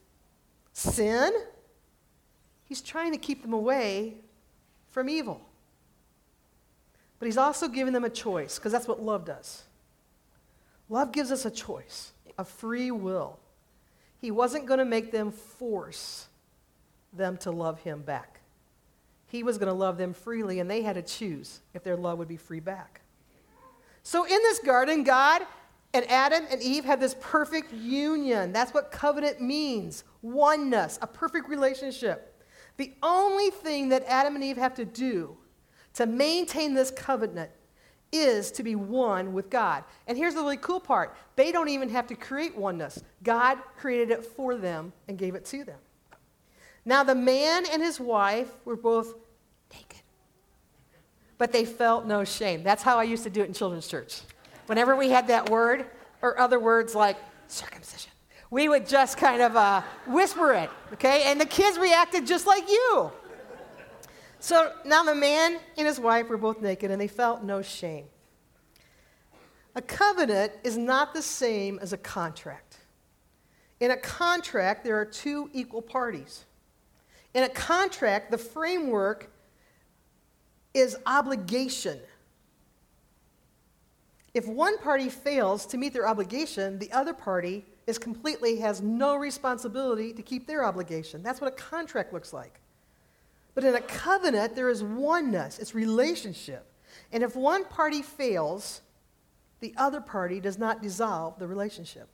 sin. 0.73 1.33
He's 2.65 2.81
trying 2.81 3.13
to 3.13 3.19
keep 3.19 3.43
them 3.43 3.53
away 3.53 4.17
from 4.91 5.09
evil. 5.09 5.41
But 7.19 7.27
he's 7.27 7.39
also 7.39 7.69
giving 7.69 7.93
them 7.93 8.05
a 8.05 8.11
choice, 8.11 8.59
because 8.59 8.73
that's 8.73 8.89
what 8.89 9.03
love 9.03 9.25
does. 9.25 9.63
Love 10.89 11.13
gives 11.13 11.31
us 11.31 11.45
a 11.45 11.51
choice, 11.51 12.13
a 12.39 12.45
free 12.45 12.91
will. 12.91 13.39
He 14.21 14.31
wasn't 14.31 14.67
going 14.67 14.79
to 14.79 14.85
make 14.85 15.13
them 15.13 15.31
force 15.31 16.27
them 17.13 17.37
to 17.39 17.51
love 17.51 17.81
him 17.81 18.03
back. 18.03 18.41
He 19.27 19.43
was 19.43 19.57
going 19.57 19.69
to 19.69 19.75
love 19.75 19.99
them 19.99 20.13
freely, 20.13 20.61
and 20.61 20.71
they 20.71 20.83
had 20.83 20.95
to 20.95 21.03
choose 21.03 21.61
if 21.75 21.83
their 21.83 21.97
love 21.97 22.19
would 22.19 22.29
be 22.29 22.37
free 22.37 22.61
back. 22.61 23.01
So 24.03 24.25
in 24.25 24.31
this 24.31 24.59
garden, 24.59 25.05
God 25.05 25.43
and 25.95 26.11
Adam 26.11 26.45
and 26.51 26.63
Eve 26.63 26.85
had 26.85 27.01
this 27.01 27.15
perfect 27.21 27.73
union. 27.73 28.53
That's 28.53 28.73
what 28.73 28.91
covenant 28.91 29.41
means 29.41 30.05
oneness, 30.23 30.99
a 31.03 31.07
perfect 31.07 31.49
relationship. 31.49 32.43
The 32.79 32.95
only 33.03 33.51
thing 33.51 33.91
that 33.91 34.05
Adam 34.07 34.35
and 34.35 34.43
Eve 34.43 34.57
have 34.57 34.75
to 34.75 34.85
do 34.85 35.37
to 35.95 36.07
maintain 36.07 36.73
this 36.73 36.91
covenant 36.91 37.51
is 38.11 38.51
to 38.53 38.63
be 38.63 38.75
one 38.75 39.33
with 39.33 39.51
God. 39.51 39.85
And 40.07 40.17
here's 40.17 40.35
the 40.35 40.41
really 40.41 40.57
cool 40.57 40.81
part 40.81 41.15
they 41.37 41.53
don't 41.53 41.69
even 41.69 41.89
have 41.91 42.07
to 42.09 42.15
create 42.15 42.57
oneness, 42.57 43.03
God 43.23 43.59
created 43.77 44.11
it 44.11 44.25
for 44.25 44.57
them 44.57 44.93
and 45.09 45.19
gave 45.19 45.35
it 45.35 45.45
to 45.47 45.65
them. 45.65 45.79
Now, 46.85 47.05
the 47.05 47.15
man 47.15 47.65
and 47.71 47.83
his 47.83 48.01
wife 48.01 48.51
were 48.65 48.77
both 48.77 49.15
naked, 49.73 50.03
but 51.39 51.53
they 51.53 51.65
felt 51.65 52.07
no 52.07 52.25
shame. 52.25 52.63
That's 52.63 52.83
how 52.83 52.99
I 52.99 53.05
used 53.05 53.25
to 53.25 53.31
do 53.31 53.43
it 53.43 53.47
in 53.47 53.55
children's 53.55 53.87
church. 53.87 54.23
Whenever 54.73 54.97
we 54.97 55.11
had 55.11 55.27
that 55.27 55.51
word 55.51 55.85
or 56.23 56.41
other 56.41 56.59
words 56.59 56.95
like 56.95 57.19
circumcision, 57.47 58.11
we 58.51 58.71
would 58.71 58.89
just 58.89 59.19
kind 59.19 59.43
of 59.43 59.55
uh, 59.55 59.83
whisper 60.07 60.55
it, 60.55 60.71
okay? 60.95 61.25
And 61.27 61.39
the 61.39 61.45
kids 61.45 61.77
reacted 61.77 62.27
just 62.27 62.47
like 62.47 62.67
you. 62.71 63.13
So 64.41 64.73
now 64.87 65.03
the 65.03 65.15
man 65.15 65.59
and 65.77 65.87
his 65.87 66.01
wife 66.01 66.31
were 66.31 66.39
both 66.39 66.63
naked 66.63 66.91
and 66.91 66.99
they 66.99 67.07
felt 67.07 67.45
no 67.45 67.61
shame. 67.61 68.07
A 69.75 69.83
covenant 69.83 70.53
is 70.65 70.79
not 70.79 71.13
the 71.13 71.21
same 71.21 71.79
as 71.83 71.93
a 71.93 71.99
contract. 71.99 72.79
In 73.79 73.91
a 73.91 73.97
contract, 73.99 74.85
there 74.85 74.99
are 74.99 75.05
two 75.05 75.51
equal 75.53 75.83
parties. 75.83 76.47
In 77.35 77.43
a 77.43 77.51
contract, 77.51 78.31
the 78.31 78.39
framework 78.39 79.31
is 80.73 80.97
obligation. 81.05 82.01
If 84.35 84.49
one 84.49 84.79
party 84.79 85.09
fails 85.09 85.67
to 85.67 85.77
meet 85.77 85.93
their 85.93 86.09
obligation, 86.09 86.79
the 86.79 86.91
other 86.93 87.13
party 87.13 87.65
is 87.87 87.99
completely 87.99 88.59
has 88.61 88.81
no 88.81 89.17
responsibility 89.17 90.13
to 90.15 90.23
keep 90.23 90.47
their 90.47 90.65
obligation. 90.65 91.23
That's 91.23 91.41
what 91.41 91.53
a 91.53 91.57
contract 91.57 92.13
looks 92.13 92.33
like. 92.33 92.61
But 93.55 93.65
in 93.65 93.75
a 93.75 93.81
covenant, 93.81 94.57
there 94.57 94.71
is 94.71 94.83
oneness, 94.83 95.59
it's 95.59 95.75
relationship. 95.75 96.67
And 97.13 97.23
if 97.23 97.37
one 97.37 97.65
party 97.65 98.01
fails, 98.01 98.81
the 99.61 99.75
other 99.77 100.01
party 100.01 100.41
does 100.41 100.59
not 100.59 100.83
dissolve 100.83 101.39
the 101.39 101.47
relationship. 101.47 102.09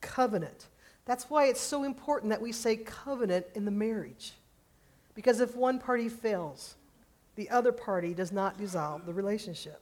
covenant. 0.00 0.66
That's 1.04 1.30
why 1.30 1.46
it's 1.46 1.60
so 1.60 1.84
important 1.84 2.30
that 2.30 2.42
we 2.42 2.52
say 2.52 2.76
covenant 2.76 3.46
in 3.54 3.64
the 3.64 3.70
marriage. 3.70 4.34
Because 5.14 5.40
if 5.40 5.56
one 5.56 5.78
party 5.78 6.08
fails, 6.08 6.74
the 7.36 7.48
other 7.50 7.72
party 7.72 8.14
does 8.14 8.32
not 8.32 8.58
dissolve 8.58 9.06
the 9.06 9.12
relationship. 9.12 9.80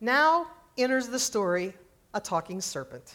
Now 0.00 0.46
enters 0.76 1.08
the 1.08 1.18
story 1.18 1.74
a 2.14 2.20
talking 2.20 2.60
serpent. 2.60 3.14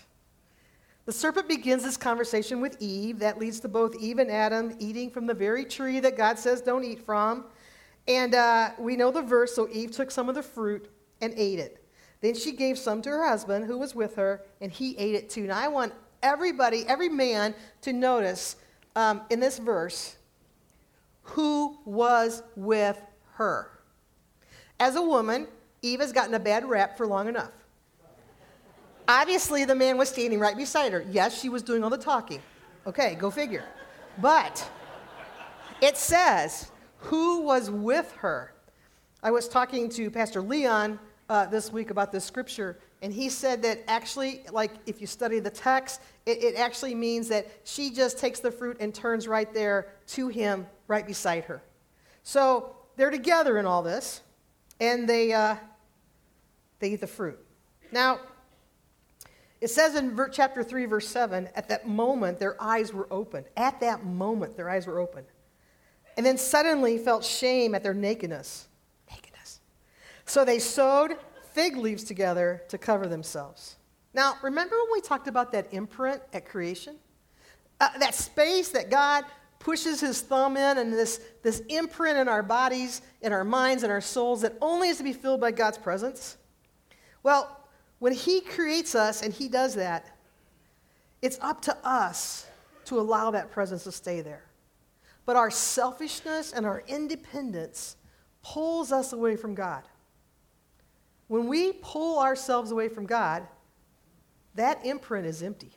The 1.06 1.12
serpent 1.12 1.48
begins 1.48 1.84
this 1.84 1.98
conversation 1.98 2.62
with 2.62 2.78
Eve. 2.80 3.20
That 3.20 3.38
leads 3.38 3.60
to 3.62 3.68
both 3.68 3.96
Eve 3.96 4.20
and 4.20 4.32
Adam 4.32 4.76
eating 4.80 5.10
from 5.10 5.28
the 5.28 5.34
very 5.34 5.66
tree 5.66 6.00
that 6.00 6.16
God 6.16 6.40
says 6.40 6.62
don't 6.62 6.84
eat 6.84 7.06
from. 7.06 7.46
And 8.08 8.36
uh, 8.36 8.72
we 8.80 8.96
know 8.96 9.12
the 9.12 9.22
verse 9.22 9.54
so 9.54 9.68
Eve 9.70 9.92
took 9.92 10.12
some 10.12 10.30
of 10.30 10.36
the 10.36 10.44
fruit 10.44 10.90
and 11.22 11.34
ate 11.36 11.60
it. 11.60 11.86
Then 12.22 12.36
she 12.36 12.54
gave 12.54 12.78
some 12.78 13.02
to 13.02 13.10
her 13.10 13.28
husband 13.28 13.66
who 13.66 13.78
was 13.78 13.94
with 13.94 14.16
her, 14.16 14.44
and 14.62 14.72
he 14.72 14.98
ate 14.98 15.16
it 15.16 15.30
too. 15.30 15.44
Now, 15.44 15.60
I 15.60 15.68
want 15.68 15.94
everybody, 16.22 16.86
every 16.88 17.10
man, 17.10 17.54
to 17.82 17.92
notice 17.92 18.56
um, 18.96 19.22
in 19.30 19.42
this 19.42 19.60
verse 19.60 20.16
who 21.24 21.78
was 21.84 22.44
with 22.56 23.02
her. 23.34 23.72
As 24.80 24.96
a 24.96 25.02
woman, 25.02 25.48
Eve 25.84 26.00
has 26.00 26.12
gotten 26.12 26.34
a 26.34 26.40
bad 26.40 26.68
rap 26.68 26.98
for 26.98 27.06
long 27.06 27.28
enough. 27.28 27.52
Obviously, 29.08 29.66
the 29.66 29.76
man 29.76 29.98
was 29.98 30.10
standing 30.10 30.40
right 30.40 30.56
beside 30.56 30.94
her. 30.94 31.06
Yes, 31.12 31.40
she 31.40 31.50
was 31.50 31.62
doing 31.62 31.84
all 31.84 31.90
the 31.90 31.98
talking. 31.98 32.42
Okay, 32.88 33.16
go 33.16 33.30
figure. 33.30 33.66
But 34.20 34.68
it 35.82 35.98
says, 35.98 36.72
who 36.98 37.42
was 37.42 37.70
with 37.70 38.12
her? 38.14 38.54
I 39.22 39.32
was 39.32 39.50
talking 39.50 39.90
to 39.90 40.10
Pastor 40.10 40.42
Leon 40.42 41.00
uh, 41.30 41.46
this 41.48 41.72
week 41.72 41.90
about 41.90 42.14
this 42.14 42.24
scripture, 42.24 42.80
and 43.02 43.12
he 43.12 43.28
said 43.28 43.62
that 43.64 43.84
actually, 43.88 44.46
like 44.52 44.72
if 44.86 45.02
you 45.02 45.08
study 45.08 45.40
the 45.40 45.50
text, 45.50 46.00
it, 46.26 46.42
it 46.42 46.56
actually 46.56 46.96
means 46.96 47.28
that 47.28 47.48
she 47.66 47.92
just 47.92 48.18
takes 48.18 48.40
the 48.40 48.52
fruit 48.52 48.78
and 48.80 48.96
turns 48.96 49.28
right 49.28 49.54
there 49.54 49.90
to 50.08 50.30
him, 50.30 50.66
right 50.88 51.06
beside 51.06 51.44
her. 51.46 51.62
So 52.24 52.78
they're 52.96 53.12
together 53.12 53.58
in 53.58 53.66
all 53.66 53.84
this, 53.84 54.22
and 54.80 55.08
they, 55.08 55.34
uh, 55.34 55.58
they 56.80 56.90
eat 56.90 57.02
the 57.02 57.08
fruit. 57.08 57.40
Now, 57.92 58.20
it 59.62 59.70
says 59.70 59.96
in 59.96 60.20
chapter 60.32 60.62
3, 60.62 60.86
verse 60.86 61.08
7, 61.08 61.48
at 61.56 61.70
that 61.70 61.88
moment 61.88 62.40
their 62.40 62.62
eyes 62.62 62.92
were 62.92 63.08
opened. 63.10 63.46
At 63.56 63.80
that 63.80 64.06
moment 64.06 64.58
their 64.58 64.70
eyes 64.70 64.86
were 64.86 65.00
opened. 65.00 65.28
And 66.18 66.26
then 66.26 66.38
suddenly 66.38 66.98
felt 66.98 67.24
shame 67.24 67.74
at 67.74 67.82
their 67.82 67.94
nakedness. 67.94 68.68
Nakedness. 69.10 69.62
So 70.26 70.44
they 70.44 70.60
sewed 70.60 71.18
fig 71.54 71.78
leaves 71.78 72.04
together 72.04 72.64
to 72.70 72.78
cover 72.78 73.08
themselves. 73.08 73.78
Now, 74.14 74.36
remember 74.42 74.76
when 74.76 74.92
we 74.92 75.02
talked 75.02 75.28
about 75.28 75.52
that 75.54 75.74
imprint 75.74 76.22
at 76.34 76.46
creation? 76.46 76.98
Uh, 77.80 77.90
that 78.00 78.16
space 78.16 78.70
that 78.70 78.92
God 78.92 79.24
pushes 79.60 80.02
his 80.02 80.22
thumb 80.22 80.58
in 80.58 80.78
and 80.78 80.92
this, 80.92 81.22
this 81.42 81.62
imprint 81.70 82.18
in 82.18 82.28
our 82.28 82.44
bodies, 82.44 83.02
in 83.22 83.32
our 83.32 83.46
minds, 83.46 83.84
in 83.84 83.90
our 83.90 84.02
souls 84.02 84.42
that 84.42 84.56
only 84.62 84.90
is 84.90 84.98
to 84.98 85.04
be 85.04 85.14
filled 85.14 85.40
by 85.40 85.52
God's 85.52 85.78
presence? 85.78 86.38
Well, 87.24 87.60
when 88.00 88.14
He 88.14 88.42
creates 88.42 88.96
us 88.96 89.22
and 89.22 89.34
He 89.34 89.48
does 89.48 89.76
that, 89.76 90.18
it's 91.22 91.40
up 91.42 91.62
to 91.62 91.78
us 91.88 92.46
to 92.86 93.00
allow 93.00 93.32
that 93.32 93.52
presence 93.52 93.86
to 93.86 93.92
stay 93.92 94.22
there. 94.22 94.44
But 95.26 95.38
our 95.38 95.50
selfishness 95.50 96.52
and 96.52 96.66
our 96.66 96.84
independence 96.88 97.96
pulls 98.44 98.92
us 98.92 99.14
away 99.14 99.38
from 99.38 99.56
God. 99.56 99.84
When 101.28 101.48
we 101.48 101.74
pull 101.74 102.20
ourselves 102.20 102.72
away 102.72 102.90
from 102.90 103.06
God, 103.06 103.48
that 104.56 104.86
imprint 104.86 105.26
is 105.26 105.42
empty. 105.42 105.72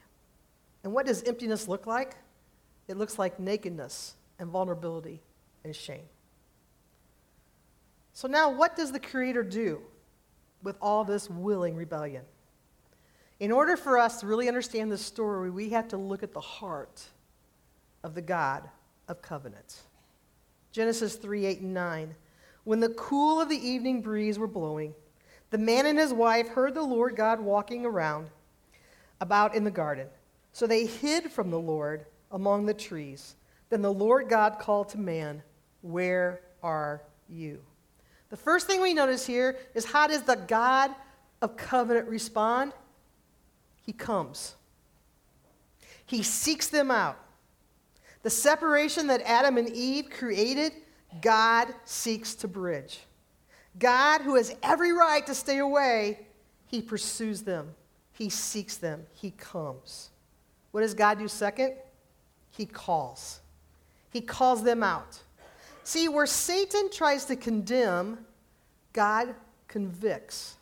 And 0.82 0.92
what 0.92 1.06
does 1.06 1.22
emptiness 1.22 1.68
look 1.68 1.86
like? 1.86 2.16
It 2.88 2.96
looks 2.96 3.18
like 3.18 3.40
nakedness 3.40 4.14
and 4.38 4.50
vulnerability 4.50 5.22
and 5.64 5.74
shame. 5.74 6.04
So, 8.12 8.28
now 8.28 8.50
what 8.50 8.76
does 8.76 8.92
the 8.92 9.00
Creator 9.00 9.44
do? 9.44 9.80
With 10.66 10.76
all 10.82 11.04
this 11.04 11.30
willing 11.30 11.76
rebellion. 11.76 12.24
In 13.38 13.52
order 13.52 13.76
for 13.76 13.98
us 13.98 14.18
to 14.18 14.26
really 14.26 14.48
understand 14.48 14.90
this 14.90 15.00
story, 15.00 15.48
we 15.48 15.68
have 15.68 15.86
to 15.88 15.96
look 15.96 16.24
at 16.24 16.32
the 16.32 16.40
heart 16.40 17.04
of 18.02 18.16
the 18.16 18.20
God 18.20 18.68
of 19.06 19.22
covenant. 19.22 19.82
Genesis 20.72 21.14
3 21.14 21.46
8 21.46 21.60
and 21.60 21.72
9. 21.72 22.14
When 22.64 22.80
the 22.80 22.88
cool 22.88 23.40
of 23.40 23.48
the 23.48 23.64
evening 23.64 24.02
breeze 24.02 24.40
were 24.40 24.48
blowing, 24.48 24.92
the 25.50 25.58
man 25.58 25.86
and 25.86 26.00
his 26.00 26.12
wife 26.12 26.48
heard 26.48 26.74
the 26.74 26.82
Lord 26.82 27.14
God 27.14 27.38
walking 27.38 27.86
around 27.86 28.28
about 29.20 29.54
in 29.54 29.62
the 29.62 29.70
garden. 29.70 30.08
So 30.52 30.66
they 30.66 30.84
hid 30.84 31.30
from 31.30 31.52
the 31.52 31.60
Lord 31.60 32.06
among 32.32 32.66
the 32.66 32.74
trees. 32.74 33.36
Then 33.70 33.82
the 33.82 33.92
Lord 33.92 34.28
God 34.28 34.58
called 34.58 34.88
to 34.88 34.98
man, 34.98 35.44
Where 35.82 36.40
are 36.60 37.04
you? 37.28 37.60
The 38.30 38.36
first 38.36 38.66
thing 38.66 38.80
we 38.80 38.94
notice 38.94 39.26
here 39.26 39.56
is 39.74 39.84
how 39.84 40.06
does 40.06 40.22
the 40.22 40.36
God 40.36 40.90
of 41.42 41.56
covenant 41.56 42.08
respond? 42.08 42.72
He 43.82 43.92
comes. 43.92 44.56
He 46.06 46.22
seeks 46.22 46.68
them 46.68 46.90
out. 46.90 47.18
The 48.22 48.30
separation 48.30 49.06
that 49.08 49.22
Adam 49.22 49.56
and 49.56 49.68
Eve 49.68 50.10
created, 50.10 50.72
God 51.20 51.68
seeks 51.84 52.34
to 52.36 52.48
bridge. 52.48 53.00
God, 53.78 54.22
who 54.22 54.34
has 54.34 54.54
every 54.62 54.92
right 54.92 55.24
to 55.26 55.34
stay 55.34 55.58
away, 55.58 56.26
he 56.66 56.82
pursues 56.82 57.42
them. 57.42 57.74
He 58.12 58.30
seeks 58.30 58.76
them. 58.76 59.06
He 59.12 59.30
comes. 59.32 60.10
What 60.72 60.80
does 60.80 60.94
God 60.94 61.18
do 61.18 61.28
second? 61.28 61.74
He 62.50 62.66
calls. 62.66 63.40
He 64.10 64.20
calls 64.20 64.64
them 64.64 64.82
out. 64.82 65.20
See, 65.86 66.08
where 66.08 66.26
Satan 66.26 66.90
tries 66.90 67.26
to 67.26 67.36
condemn, 67.36 68.18
God 68.92 69.32
convicts. 69.68 70.56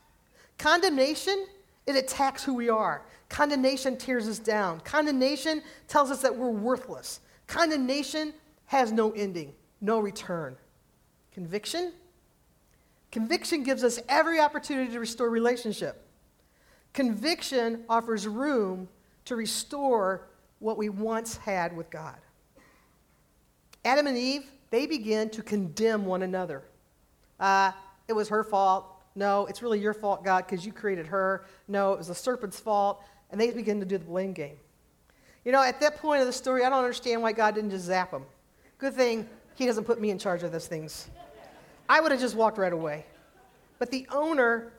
Condemnation, 0.58 1.46
it 1.86 1.96
attacks 1.96 2.44
who 2.44 2.52
we 2.52 2.68
are. 2.68 3.06
Condemnation 3.30 3.96
tears 3.96 4.28
us 4.28 4.38
down. 4.38 4.80
Condemnation 4.80 5.62
tells 5.88 6.10
us 6.10 6.20
that 6.20 6.36
we're 6.36 6.50
worthless. 6.50 7.20
Condemnation 7.46 8.34
has 8.66 8.92
no 8.92 9.12
ending, 9.12 9.54
no 9.80 9.98
return. 9.98 10.58
Conviction? 11.32 11.94
Conviction 13.10 13.62
gives 13.62 13.82
us 13.82 13.98
every 14.10 14.40
opportunity 14.40 14.92
to 14.92 15.00
restore 15.00 15.30
relationship. 15.30 16.06
Conviction 16.92 17.84
offers 17.88 18.28
room 18.28 18.90
to 19.24 19.36
restore 19.36 20.28
what 20.58 20.76
we 20.76 20.90
once 20.90 21.38
had 21.38 21.74
with 21.74 21.88
God. 21.88 22.18
Adam 23.86 24.06
and 24.06 24.18
Eve 24.18 24.50
they 24.74 24.86
begin 24.86 25.30
to 25.30 25.42
condemn 25.42 26.04
one 26.04 26.22
another. 26.22 26.64
Uh, 27.38 27.70
it 28.08 28.12
was 28.12 28.28
her 28.28 28.42
fault. 28.42 28.86
No, 29.14 29.46
it's 29.46 29.62
really 29.62 29.78
your 29.78 29.94
fault, 29.94 30.24
God, 30.24 30.44
because 30.46 30.66
you 30.66 30.72
created 30.72 31.06
her. 31.06 31.46
No, 31.68 31.92
it 31.92 31.98
was 31.98 32.08
the 32.08 32.14
serpent's 32.14 32.58
fault. 32.58 33.00
And 33.30 33.40
they 33.40 33.52
begin 33.52 33.78
to 33.78 33.86
do 33.86 33.98
the 33.98 34.04
blame 34.04 34.32
game. 34.32 34.56
You 35.44 35.52
know, 35.52 35.62
at 35.62 35.78
that 35.80 35.98
point 35.98 36.20
of 36.22 36.26
the 36.26 36.32
story, 36.32 36.64
I 36.64 36.70
don't 36.70 36.80
understand 36.80 37.22
why 37.22 37.30
God 37.30 37.54
didn't 37.54 37.70
just 37.70 37.84
zap 37.84 38.10
them. 38.10 38.24
Good 38.78 38.94
thing 38.94 39.28
he 39.54 39.66
doesn't 39.66 39.84
put 39.84 40.00
me 40.00 40.10
in 40.10 40.18
charge 40.18 40.42
of 40.42 40.50
those 40.50 40.66
things. 40.66 41.08
I 41.88 42.00
would 42.00 42.10
have 42.10 42.20
just 42.20 42.34
walked 42.34 42.58
right 42.58 42.72
away. 42.72 43.06
But 43.78 43.92
the 43.92 44.08
owner, 44.10 44.72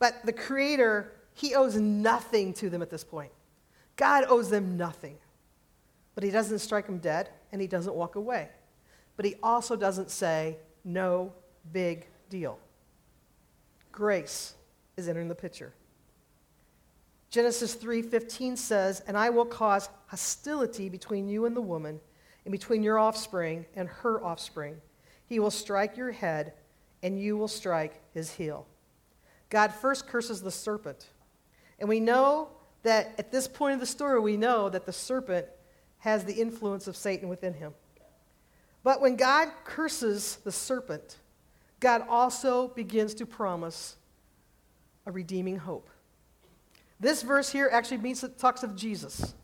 but 0.00 0.14
the 0.24 0.32
creator, 0.32 1.12
he 1.34 1.54
owes 1.54 1.76
nothing 1.76 2.52
to 2.54 2.70
them 2.70 2.82
at 2.82 2.90
this 2.90 3.04
point. 3.04 3.30
God 3.94 4.24
owes 4.28 4.50
them 4.50 4.76
nothing. 4.76 5.18
But 6.16 6.24
he 6.24 6.30
doesn't 6.30 6.58
strike 6.58 6.88
him 6.88 6.98
dead, 6.98 7.28
and 7.52 7.60
he 7.60 7.68
doesn't 7.68 7.94
walk 7.94 8.16
away. 8.16 8.48
But 9.14 9.26
he 9.26 9.36
also 9.42 9.76
doesn't 9.76 10.10
say, 10.10 10.56
no 10.82 11.32
big 11.72 12.08
deal. 12.28 12.58
Grace 13.92 14.54
is 14.96 15.08
entering 15.08 15.28
the 15.28 15.34
picture. 15.34 15.72
Genesis 17.28 17.74
3:15 17.74 18.56
says, 18.56 19.00
"And 19.06 19.16
I 19.16 19.30
will 19.30 19.44
cause 19.44 19.90
hostility 20.06 20.88
between 20.88 21.28
you 21.28 21.44
and 21.44 21.54
the 21.54 21.60
woman, 21.60 22.00
and 22.44 22.52
between 22.52 22.82
your 22.82 22.98
offspring 22.98 23.66
and 23.74 23.88
her 23.88 24.22
offspring. 24.24 24.80
He 25.26 25.38
will 25.38 25.50
strike 25.50 25.96
your 25.96 26.12
head, 26.12 26.54
and 27.02 27.20
you 27.20 27.36
will 27.36 27.48
strike 27.48 28.00
his 28.12 28.32
heel." 28.32 28.66
God 29.50 29.74
first 29.74 30.06
curses 30.06 30.40
the 30.40 30.50
serpent. 30.50 31.10
And 31.78 31.88
we 31.88 32.00
know 32.00 32.50
that 32.84 33.12
at 33.18 33.32
this 33.32 33.48
point 33.48 33.74
of 33.74 33.80
the 33.80 33.86
story, 33.86 34.18
we 34.20 34.36
know 34.36 34.70
that 34.70 34.86
the 34.86 34.92
serpent 34.92 35.46
has 36.06 36.24
the 36.24 36.34
influence 36.34 36.86
of 36.86 36.96
Satan 36.96 37.28
within 37.28 37.52
him. 37.52 37.74
But 38.84 39.00
when 39.00 39.16
God 39.16 39.48
curses 39.64 40.36
the 40.44 40.52
serpent, 40.52 41.16
God 41.80 42.04
also 42.08 42.68
begins 42.68 43.12
to 43.14 43.26
promise 43.26 43.96
a 45.04 45.10
redeeming 45.10 45.56
hope. 45.56 45.90
This 47.00 47.22
verse 47.22 47.50
here 47.50 47.68
actually 47.72 47.96
means 47.96 48.24
talks 48.38 48.62
of 48.62 48.76
Jesus. 48.76 49.34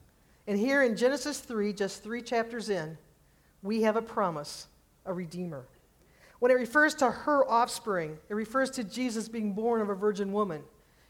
And 0.46 0.56
here 0.56 0.84
in 0.84 0.96
Genesis 0.96 1.40
3, 1.40 1.72
just 1.72 2.04
three 2.04 2.22
chapters 2.22 2.70
in, 2.70 2.96
we 3.64 3.82
have 3.82 3.96
a 3.96 4.02
promise, 4.02 4.68
a 5.04 5.12
redeemer. 5.12 5.66
When 6.38 6.52
it 6.52 6.54
refers 6.54 6.94
to 6.96 7.10
her 7.10 7.44
offspring, 7.50 8.18
it 8.28 8.34
refers 8.34 8.70
to 8.70 8.84
Jesus 8.84 9.28
being 9.28 9.52
born 9.52 9.80
of 9.80 9.88
a 9.88 9.96
virgin 9.96 10.30
woman 10.32 10.62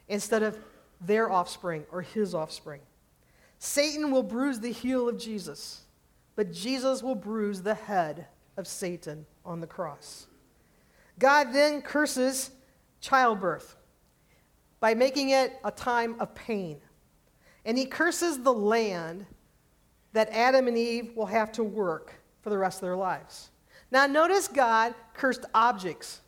instead 0.09 0.43
of 0.43 0.59
their 1.03 1.31
offspring 1.31 1.85
or 1.93 2.01
his 2.01 2.35
offspring. 2.35 2.81
Satan 3.65 4.11
will 4.11 4.25
bruise 4.25 4.59
the 4.59 4.73
heel 4.73 5.09
of 5.09 5.17
Jesus, 5.17 5.83
but 6.35 6.53
Jesus 6.53 7.01
will 7.01 7.15
bruise 7.15 7.63
the 7.63 7.77
head 7.77 8.27
of 8.57 8.67
Satan 8.67 9.25
on 9.45 9.61
the 9.61 9.69
cross. 9.69 10.27
God 11.17 11.53
then 11.53 11.81
curses 11.81 12.51
childbirth 13.01 13.77
by 14.81 14.95
making 14.95 15.31
it 15.31 15.61
a 15.63 15.71
time 15.71 16.17
of 16.19 16.35
pain. 16.35 16.81
And 17.65 17.79
he 17.79 17.87
curses 17.87 18.41
the 18.41 18.53
land 18.53 19.27
that 20.13 20.29
Adam 20.31 20.67
and 20.67 20.77
Eve 20.77 21.13
will 21.15 21.27
have 21.27 21.53
to 21.53 21.63
work 21.63 22.15
for 22.41 22.51
the 22.51 22.59
rest 22.59 22.79
of 22.79 22.89
their 22.89 22.97
lives. 22.97 23.51
Now, 23.93 24.09
notice 24.09 24.49
God 24.49 24.93
cursed 25.15 25.45
objects, 25.55 26.21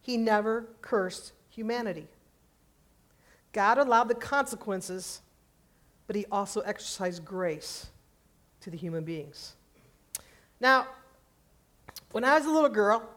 he 0.00 0.16
never 0.16 0.66
cursed 0.82 1.34
humanity. 1.50 2.08
God 3.52 3.78
allowed 3.78 4.08
the 4.08 4.16
consequences, 4.16 5.20
but 6.10 6.16
he 6.16 6.26
also 6.32 6.60
exercised 6.62 7.24
grace 7.24 7.86
to 8.60 8.68
the 8.68 8.76
human 8.76 9.04
beings. 9.04 9.54
Now, 10.58 10.88
when 12.10 12.24
I 12.24 12.34
was 12.36 12.46
a 12.46 12.50
little 12.50 12.68
girl, 12.68 13.08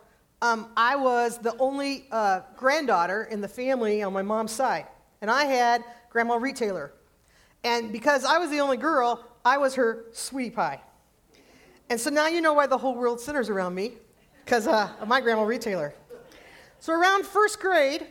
um, 0.44 0.70
I 0.78 0.96
was 0.96 1.40
the 1.40 1.58
only 1.58 2.06
uh, 2.12 2.42
granddaughter 2.56 3.24
in 3.32 3.42
the 3.42 3.48
family 3.48 4.04
on 4.04 4.14
my 4.14 4.22
mom's 4.22 4.52
side, 4.52 4.86
and 5.22 5.32
I 5.32 5.46
had 5.46 5.84
Grandma 6.12 6.36
Retailer. 6.36 6.94
And 7.64 7.92
because 7.92 8.26
I 8.26 8.38
was 8.38 8.52
the 8.52 8.60
only 8.60 8.78
girl, 8.78 9.26
I 9.44 9.58
was 9.58 9.74
her 9.74 10.06
sweetie 10.12 10.52
pie. 10.52 10.80
And 11.90 12.00
so 12.00 12.12
now 12.12 12.28
you 12.28 12.42
know 12.42 12.54
why 12.54 12.68
the 12.68 12.78
whole 12.78 12.94
world 12.94 13.20
centers 13.20 13.50
around 13.50 13.74
me, 13.74 13.94
because 14.46 14.68
uh, 14.68 14.92
of 15.00 15.08
my 15.08 15.20
Grandma 15.20 15.46
Retailer. 15.46 15.96
So 16.80 16.94
around 16.94 17.26
first 17.26 17.60
grade, 17.60 18.06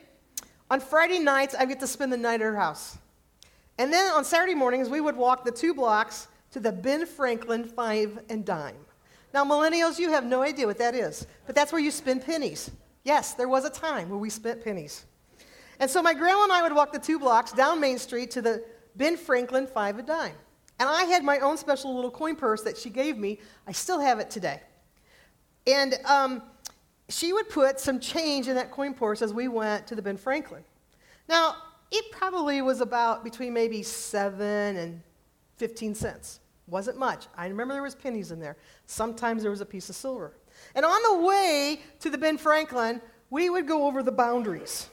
on 0.68 0.80
Friday 0.80 1.20
nights, 1.20 1.54
I 1.54 1.66
get 1.66 1.78
to 1.78 1.86
spend 1.86 2.12
the 2.12 2.16
night 2.16 2.40
at 2.40 2.46
her 2.46 2.56
house. 2.56 2.98
And 3.78 3.92
then 3.92 4.12
on 4.12 4.24
Saturday 4.24 4.54
mornings, 4.54 4.88
we 4.88 5.00
would 5.00 5.16
walk 5.16 5.44
the 5.44 5.50
two 5.50 5.74
blocks 5.74 6.28
to 6.52 6.60
the 6.60 6.72
Ben 6.72 7.06
Franklin 7.06 7.64
Five 7.64 8.18
and 8.28 8.44
Dime. 8.44 8.76
Now, 9.32 9.44
millennials, 9.44 9.98
you 9.98 10.10
have 10.10 10.24
no 10.24 10.42
idea 10.42 10.66
what 10.66 10.78
that 10.78 10.94
is, 10.94 11.26
but 11.46 11.54
that's 11.54 11.72
where 11.72 11.80
you 11.80 11.90
spend 11.90 12.22
pennies. 12.22 12.70
Yes, 13.04 13.34
there 13.34 13.48
was 13.48 13.64
a 13.64 13.70
time 13.70 14.10
where 14.10 14.18
we 14.18 14.28
spent 14.30 14.62
pennies. 14.62 15.06
And 15.80 15.90
so 15.90 16.02
my 16.02 16.14
grandma 16.14 16.44
and 16.44 16.52
I 16.52 16.62
would 16.62 16.74
walk 16.74 16.92
the 16.92 16.98
two 16.98 17.18
blocks 17.18 17.52
down 17.52 17.80
Main 17.80 17.98
Street 17.98 18.30
to 18.32 18.42
the 18.42 18.62
Ben 18.94 19.16
Franklin 19.16 19.66
Five 19.66 19.98
and 19.98 20.06
Dime. 20.06 20.34
And 20.78 20.88
I 20.88 21.04
had 21.04 21.24
my 21.24 21.38
own 21.38 21.56
special 21.56 21.94
little 21.94 22.10
coin 22.10 22.36
purse 22.36 22.62
that 22.62 22.76
she 22.76 22.90
gave 22.90 23.16
me. 23.16 23.40
I 23.66 23.72
still 23.72 24.00
have 24.00 24.18
it 24.18 24.30
today. 24.30 24.60
And 25.66 25.94
um, 26.04 26.42
she 27.08 27.32
would 27.32 27.48
put 27.48 27.80
some 27.80 28.00
change 28.00 28.48
in 28.48 28.54
that 28.56 28.70
coin 28.70 28.94
purse 28.94 29.22
as 29.22 29.32
we 29.32 29.48
went 29.48 29.86
to 29.86 29.94
the 29.94 30.02
Ben 30.02 30.16
Franklin. 30.16 30.64
Now, 31.28 31.56
it 31.92 32.10
probably 32.10 32.62
was 32.62 32.80
about 32.80 33.22
between 33.22 33.52
maybe 33.52 33.82
seven 33.82 34.76
and 34.76 35.02
15 35.58 35.94
cents. 35.94 36.40
Wasn't 36.66 36.98
much. 36.98 37.26
I 37.36 37.46
remember 37.46 37.74
there 37.74 37.82
was 37.82 37.94
pennies 37.94 38.32
in 38.32 38.40
there. 38.40 38.56
Sometimes 38.86 39.42
there 39.42 39.50
was 39.50 39.60
a 39.60 39.66
piece 39.66 39.90
of 39.90 39.94
silver. 39.94 40.32
And 40.74 40.86
on 40.86 41.02
the 41.02 41.26
way 41.26 41.80
to 42.00 42.08
the 42.08 42.16
Ben 42.16 42.38
Franklin, 42.38 43.02
we 43.28 43.50
would 43.50 43.68
go 43.68 43.86
over 43.86 44.02
the 44.02 44.12
boundaries. 44.12 44.88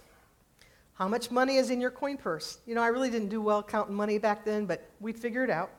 How 0.94 1.08
much 1.08 1.32
money 1.32 1.56
is 1.56 1.70
in 1.70 1.80
your 1.80 1.92
coin 1.92 2.18
purse? 2.18 2.58
You 2.66 2.76
know, 2.76 2.82
I 2.82 2.88
really 2.88 3.10
didn't 3.10 3.30
do 3.30 3.42
well 3.42 3.64
counting 3.64 3.96
money 3.96 4.18
back 4.18 4.44
then, 4.44 4.66
but 4.66 4.90
we'd 5.00 5.18
figure 5.18 5.46
it 5.46 5.50
out. 5.50 5.70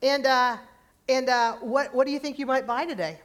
And, 0.00 0.24
uh, 0.26 0.56
and 1.06 1.28
uh, 1.28 1.56
what, 1.56 1.94
what 1.94 2.06
do 2.06 2.12
you 2.12 2.18
think 2.18 2.38
you 2.38 2.46
might 2.46 2.66
buy 2.66 2.86
today? 2.86 3.20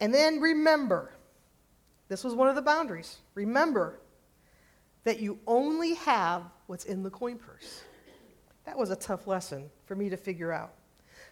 And 0.00 0.14
then 0.14 0.40
remember, 0.40 1.12
this 2.08 2.24
was 2.24 2.34
one 2.34 2.48
of 2.48 2.54
the 2.54 2.62
boundaries. 2.62 3.18
Remember 3.34 4.00
that 5.06 5.20
you 5.20 5.38
only 5.46 5.94
have 5.94 6.42
what's 6.66 6.84
in 6.84 7.04
the 7.04 7.10
coin 7.10 7.38
purse. 7.38 7.84
That 8.64 8.76
was 8.76 8.90
a 8.90 8.96
tough 8.96 9.28
lesson 9.28 9.70
for 9.84 9.94
me 9.94 10.08
to 10.08 10.16
figure 10.16 10.52
out. 10.52 10.74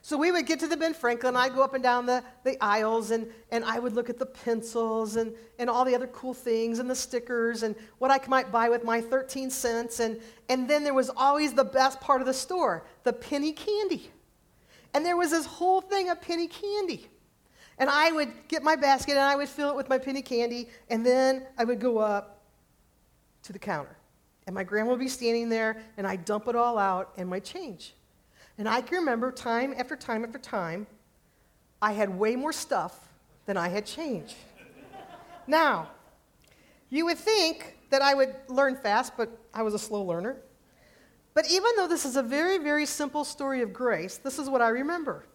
So 0.00 0.16
we 0.16 0.30
would 0.30 0.47
get 0.47 0.60
to 0.60 0.69
the 0.69 0.76
Ben 0.76 0.95
Franklin, 0.95 1.34
I'd 1.34 1.56
go 1.56 1.63
up 1.65 1.75
and 1.75 1.82
down 1.82 2.06
the, 2.06 2.23
the 2.45 2.56
aisles, 2.63 3.10
and, 3.10 3.26
and 3.50 3.65
I 3.65 3.80
would 3.80 3.93
look 3.93 4.08
at 4.08 4.17
the 4.17 4.26
pencils 4.26 5.17
and, 5.17 5.34
and 5.58 5.69
all 5.69 5.84
the 5.84 5.93
other 5.93 6.06
cool 6.06 6.34
things 6.34 6.78
and 6.78 6.89
the 6.89 6.95
stickers 6.95 7.65
and 7.65 7.75
what 7.99 8.13
I 8.13 8.21
might 8.28 8.52
buy 8.52 8.69
with 8.69 8.84
my 8.84 9.00
13 9.00 9.50
cents. 9.50 9.99
And, 9.99 10.21
and 10.49 10.71
then 10.71 10.84
there 10.84 10.95
was 10.95 11.10
always 11.17 11.52
the 11.52 11.65
best 11.65 12.00
part 12.00 12.21
of 12.21 12.28
the 12.28 12.34
store, 12.34 12.87
the 13.02 13.13
penny 13.13 13.52
candy. 13.52 14.08
And 14.95 15.04
there 15.04 15.17
was 15.17 15.32
this 15.32 15.47
whole 15.47 15.80
thing 15.80 16.10
of 16.10 16.21
penny 16.23 16.47
candy. 16.47 17.08
And 17.78 17.91
I 17.91 18.13
would 18.13 18.28
get 18.47 18.63
my 18.63 18.76
basket 18.76 19.13
and 19.13 19.21
I 19.21 19.34
would 19.34 19.49
fill 19.49 19.71
it 19.71 19.75
with 19.75 19.89
my 19.89 19.99
penny 19.99 20.23
candy, 20.23 20.69
and 20.91 21.04
then 21.04 21.43
I 21.58 21.65
would 21.65 21.80
go 21.80 21.99
up 21.99 22.33
to 23.45 23.52
the 23.52 23.59
counter. 23.59 23.97
And 24.47 24.54
my 24.54 24.65
grandma 24.65 24.91
would 24.91 25.00
be 25.00 25.09
standing 25.09 25.49
there, 25.49 25.83
and 25.97 26.07
I'd 26.07 26.25
dump 26.25 26.49
it 26.49 26.57
all 26.57 26.78
out 26.78 27.13
and 27.17 27.28
my 27.28 27.41
change. 27.41 27.95
And 28.59 28.69
I 28.69 28.80
can 28.83 28.99
remember 28.99 29.33
time 29.33 29.75
after 29.76 29.97
time 29.97 30.25
after 30.25 30.39
time, 30.39 30.87
I 31.80 31.93
had 31.93 32.11
way 32.11 32.37
more 32.37 32.52
stuff 32.52 33.09
than 33.47 33.57
I 33.57 33.69
had 33.69 33.87
change. 33.87 34.35
now, 35.47 35.89
you 36.91 37.07
would 37.07 37.19
think 37.19 37.76
that 37.91 38.02
I 38.02 38.15
would 38.15 38.35
learn 38.49 38.76
fast, 38.76 39.17
but 39.17 39.30
I 39.52 39.63
was 39.63 39.75
a 39.75 39.78
slow 39.78 40.02
learner. 40.02 40.37
But 41.35 41.50
even 41.50 41.71
though 41.76 41.89
this 41.89 42.04
is 42.04 42.17
a 42.17 42.23
very, 42.23 42.59
very 42.59 42.87
simple 42.87 43.25
story 43.25 43.61
of 43.61 43.73
grace, 43.73 44.19
this 44.19 44.39
is 44.39 44.49
what 44.49 44.63
I 44.63 44.69
remember. 44.69 45.26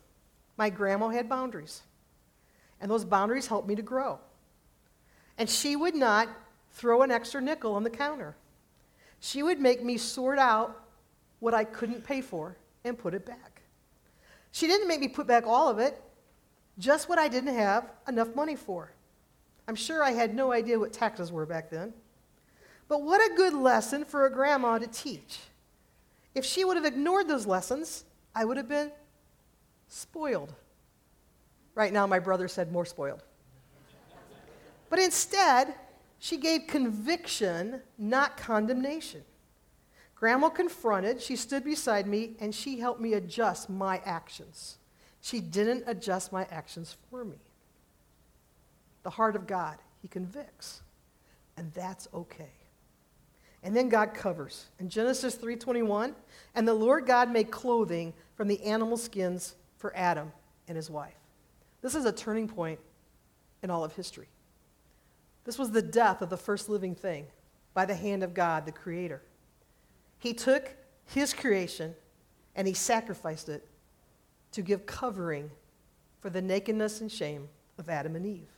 My 0.57 0.69
grandma 0.69 1.09
had 1.09 1.27
boundaries, 1.27 1.81
and 2.79 2.89
those 2.89 3.05
boundaries 3.05 3.47
helped 3.47 3.67
me 3.67 3.75
to 3.75 3.81
grow. 3.81 4.19
And 5.37 5.49
she 5.49 5.75
would 5.75 5.95
not 5.95 6.29
throw 6.71 7.01
an 7.01 7.11
extra 7.11 7.41
nickel 7.41 7.75
on 7.75 7.83
the 7.83 7.89
counter. 7.89 8.35
She 9.19 9.43
would 9.43 9.59
make 9.59 9.83
me 9.83 9.97
sort 9.97 10.39
out 10.39 10.85
what 11.39 11.53
I 11.53 11.63
couldn't 11.63 12.03
pay 12.03 12.21
for 12.21 12.55
and 12.83 12.97
put 12.97 13.13
it 13.13 13.25
back. 13.25 13.61
She 14.51 14.67
didn't 14.67 14.87
make 14.87 14.99
me 14.99 15.07
put 15.07 15.27
back 15.27 15.45
all 15.45 15.69
of 15.69 15.79
it, 15.79 16.01
just 16.77 17.09
what 17.09 17.19
I 17.19 17.27
didn't 17.27 17.53
have 17.55 17.91
enough 18.07 18.35
money 18.35 18.55
for. 18.55 18.91
I'm 19.67 19.75
sure 19.75 20.03
I 20.03 20.11
had 20.11 20.33
no 20.33 20.51
idea 20.51 20.79
what 20.79 20.93
taxes 20.93 21.31
were 21.31 21.45
back 21.45 21.69
then. 21.69 21.93
But 22.87 23.03
what 23.03 23.19
a 23.19 23.35
good 23.35 23.53
lesson 23.53 24.03
for 24.03 24.25
a 24.25 24.31
grandma 24.31 24.79
to 24.79 24.87
teach. 24.87 25.39
If 26.33 26.43
she 26.43 26.65
would 26.65 26.75
have 26.77 26.85
ignored 26.85 27.27
those 27.27 27.45
lessons, 27.45 28.05
I 28.33 28.45
would 28.45 28.57
have 28.57 28.67
been 28.67 28.91
spoiled. 29.87 30.53
Right 31.75 31.93
now, 31.93 32.07
my 32.07 32.19
brother 32.19 32.47
said 32.47 32.71
more 32.71 32.85
spoiled. 32.85 33.23
But 34.89 34.99
instead, 34.99 35.75
she 36.19 36.37
gave 36.37 36.67
conviction, 36.67 37.81
not 37.97 38.37
condemnation. 38.37 39.21
Grandma 40.15 40.49
confronted, 40.49 41.21
she 41.21 41.37
stood 41.37 41.63
beside 41.63 42.05
me, 42.05 42.35
and 42.39 42.53
she 42.53 42.79
helped 42.79 42.99
me 42.99 43.13
adjust 43.13 43.69
my 43.69 44.01
actions. 44.03 44.77
She 45.21 45.39
didn't 45.39 45.85
adjust 45.87 46.33
my 46.33 46.45
actions 46.51 46.97
for 47.09 47.23
me. 47.23 47.37
The 49.03 49.09
heart 49.09 49.37
of 49.37 49.47
God, 49.47 49.77
He 50.01 50.09
convicts, 50.09 50.81
and 51.55 51.71
that's 51.73 52.07
okay. 52.13 52.51
And 53.63 53.75
then 53.75 53.89
God 53.89 54.13
covers. 54.13 54.67
In 54.79 54.89
Genesis 54.89 55.35
3:21, 55.35 56.15
and 56.55 56.67
the 56.67 56.73
Lord 56.73 57.05
God 57.05 57.31
made 57.31 57.51
clothing 57.51 58.13
from 58.35 58.47
the 58.47 58.61
animal 58.63 58.97
skins 58.97 59.55
for 59.77 59.95
Adam 59.95 60.31
and 60.67 60.75
his 60.75 60.89
wife. 60.89 61.15
This 61.81 61.95
is 61.95 62.05
a 62.05 62.11
turning 62.11 62.47
point 62.47 62.79
in 63.63 63.69
all 63.69 63.83
of 63.83 63.93
history. 63.93 64.27
This 65.49 65.57
was 65.57 65.71
the 65.71 65.81
death 65.81 66.21
of 66.21 66.29
the 66.29 66.37
first 66.37 66.69
living 66.69 66.93
thing 66.93 67.25
by 67.73 67.83
the 67.83 67.95
hand 67.95 68.21
of 68.21 68.35
God, 68.35 68.67
the 68.67 68.71
Creator. 68.71 69.23
He 70.19 70.31
took 70.31 70.69
his 71.05 71.33
creation 71.33 71.95
and 72.55 72.67
he 72.67 72.75
sacrificed 72.75 73.49
it 73.49 73.67
to 74.51 74.61
give 74.61 74.85
covering 74.85 75.49
for 76.19 76.29
the 76.29 76.39
nakedness 76.39 77.01
and 77.01 77.11
shame 77.11 77.47
of 77.79 77.89
Adam 77.89 78.15
and 78.15 78.27
Eve. 78.27 78.51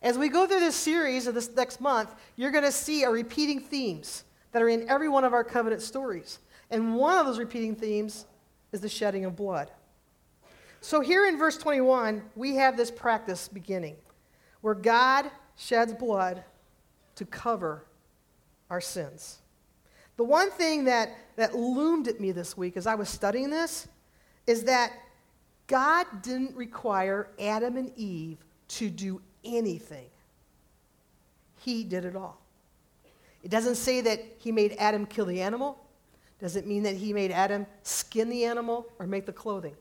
As 0.00 0.16
we 0.16 0.28
go 0.28 0.46
through 0.46 0.60
this 0.60 0.76
series 0.76 1.26
of 1.26 1.34
this 1.34 1.50
next 1.56 1.80
month, 1.80 2.14
you're 2.36 2.52
going 2.52 2.62
to 2.62 2.70
see 2.70 3.02
a 3.02 3.10
repeating 3.10 3.58
themes 3.58 4.22
that 4.52 4.62
are 4.62 4.68
in 4.68 4.88
every 4.88 5.08
one 5.08 5.24
of 5.24 5.32
our 5.32 5.42
covenant 5.42 5.82
stories. 5.82 6.38
And 6.70 6.94
one 6.94 7.18
of 7.18 7.26
those 7.26 7.40
repeating 7.40 7.74
themes 7.74 8.26
is 8.70 8.80
the 8.80 8.88
shedding 8.88 9.24
of 9.24 9.34
blood. 9.34 9.72
So 10.82 11.00
here 11.00 11.26
in 11.26 11.36
verse 11.36 11.58
21, 11.58 12.22
we 12.36 12.54
have 12.54 12.76
this 12.76 12.92
practice 12.92 13.48
beginning 13.48 13.96
where 14.60 14.74
God 14.74 15.32
sheds 15.58 15.92
blood 15.92 16.44
to 17.16 17.26
cover 17.26 17.84
our 18.70 18.80
sins. 18.80 19.38
The 20.16 20.24
one 20.24 20.50
thing 20.50 20.84
that, 20.84 21.10
that 21.36 21.54
loomed 21.54 22.08
at 22.08 22.20
me 22.20 22.32
this 22.32 22.56
week 22.56 22.76
as 22.76 22.86
I 22.86 22.94
was 22.94 23.08
studying 23.08 23.50
this 23.50 23.88
is 24.46 24.64
that 24.64 24.92
God 25.66 26.06
didn't 26.22 26.56
require 26.56 27.28
Adam 27.38 27.76
and 27.76 27.92
Eve 27.96 28.38
to 28.68 28.88
do 28.88 29.20
anything, 29.44 30.06
He 31.58 31.84
did 31.84 32.04
it 32.04 32.16
all. 32.16 32.40
It 33.42 33.50
doesn't 33.50 33.76
say 33.76 34.00
that 34.00 34.20
He 34.38 34.52
made 34.52 34.76
Adam 34.78 35.06
kill 35.06 35.26
the 35.26 35.42
animal, 35.42 35.78
doesn't 36.40 36.66
mean 36.66 36.84
that 36.84 36.96
He 36.96 37.12
made 37.12 37.30
Adam 37.30 37.66
skin 37.82 38.28
the 38.28 38.44
animal 38.44 38.86
or 38.98 39.06
make 39.06 39.26
the 39.26 39.32
clothing. 39.32 39.74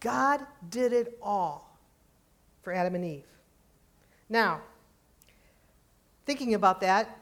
God 0.00 0.40
did 0.70 0.92
it 0.92 1.18
all 1.22 1.76
for 2.62 2.72
Adam 2.72 2.94
and 2.94 3.04
Eve. 3.04 3.24
Now, 4.28 4.62
thinking 6.30 6.54
about 6.54 6.80
that, 6.80 7.18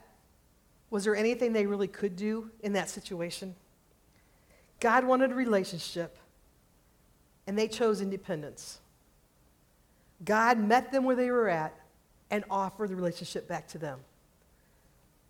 was 0.91 1.03
there 1.03 1.15
anything 1.15 1.51
they 1.51 1.65
really 1.65 1.87
could 1.87 2.15
do 2.15 2.51
in 2.61 2.73
that 2.73 2.91
situation? 2.91 3.55
God 4.79 5.03
wanted 5.03 5.31
a 5.31 5.33
relationship, 5.33 6.15
and 7.47 7.57
they 7.57 7.67
chose 7.67 8.01
independence. 8.01 8.77
God 10.23 10.59
met 10.59 10.91
them 10.91 11.05
where 11.05 11.15
they 11.15 11.31
were 11.31 11.49
at 11.49 11.73
and 12.29 12.43
offered 12.51 12.91
the 12.91 12.95
relationship 12.95 13.47
back 13.47 13.67
to 13.69 13.79
them. 13.79 13.99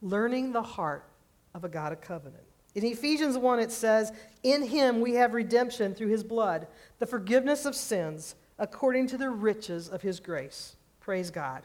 Learning 0.01 0.51
the 0.51 0.61
heart 0.61 1.05
of 1.53 1.63
a 1.63 1.69
God 1.69 1.93
of 1.93 2.01
covenant. 2.01 2.43
In 2.75 2.83
Ephesians 2.83 3.37
1, 3.37 3.59
it 3.61 3.71
says, 3.71 4.11
In 4.43 4.61
him 4.61 4.99
we 4.99 5.13
have 5.13 5.33
redemption 5.33 5.95
through 5.95 6.09
his 6.09 6.25
blood, 6.25 6.67
the 6.99 7.05
forgiveness 7.05 7.63
of 7.63 7.75
sins, 7.75 8.35
according 8.57 9.07
to 9.07 9.17
the 9.17 9.29
riches 9.29 9.87
of 9.87 10.01
his 10.01 10.19
grace. 10.19 10.75
Praise 10.99 11.31
God. 11.31 11.63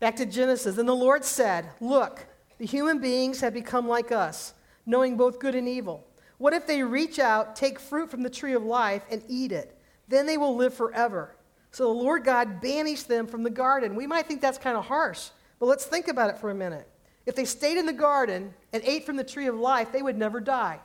Back 0.00 0.16
to 0.16 0.26
Genesis. 0.26 0.78
And 0.78 0.88
the 0.88 0.94
Lord 0.94 1.24
said, 1.24 1.70
Look, 1.80 2.26
the 2.58 2.66
human 2.66 2.98
beings 2.98 3.40
have 3.40 3.54
become 3.54 3.88
like 3.88 4.12
us, 4.12 4.54
knowing 4.86 5.16
both 5.16 5.38
good 5.38 5.54
and 5.54 5.68
evil. 5.68 6.06
What 6.38 6.52
if 6.52 6.66
they 6.66 6.82
reach 6.82 7.18
out, 7.18 7.56
take 7.56 7.78
fruit 7.78 8.10
from 8.10 8.22
the 8.22 8.30
tree 8.30 8.54
of 8.54 8.64
life, 8.64 9.04
and 9.10 9.22
eat 9.28 9.52
it? 9.52 9.78
Then 10.08 10.26
they 10.26 10.36
will 10.36 10.56
live 10.56 10.74
forever. 10.74 11.36
So 11.70 11.84
the 11.84 12.02
Lord 12.02 12.24
God 12.24 12.60
banished 12.60 13.08
them 13.08 13.26
from 13.26 13.42
the 13.42 13.50
garden. 13.50 13.96
We 13.96 14.06
might 14.06 14.26
think 14.26 14.40
that's 14.40 14.58
kind 14.58 14.76
of 14.76 14.84
harsh, 14.84 15.30
but 15.58 15.66
let's 15.66 15.86
think 15.86 16.08
about 16.08 16.30
it 16.30 16.38
for 16.38 16.50
a 16.50 16.54
minute. 16.54 16.88
If 17.26 17.34
they 17.34 17.44
stayed 17.44 17.78
in 17.78 17.86
the 17.86 17.92
garden 17.92 18.52
and 18.72 18.82
ate 18.84 19.06
from 19.06 19.16
the 19.16 19.24
tree 19.24 19.46
of 19.46 19.54
life, 19.54 19.90
they 19.90 20.02
would 20.02 20.16
never 20.16 20.40
die. 20.40 20.80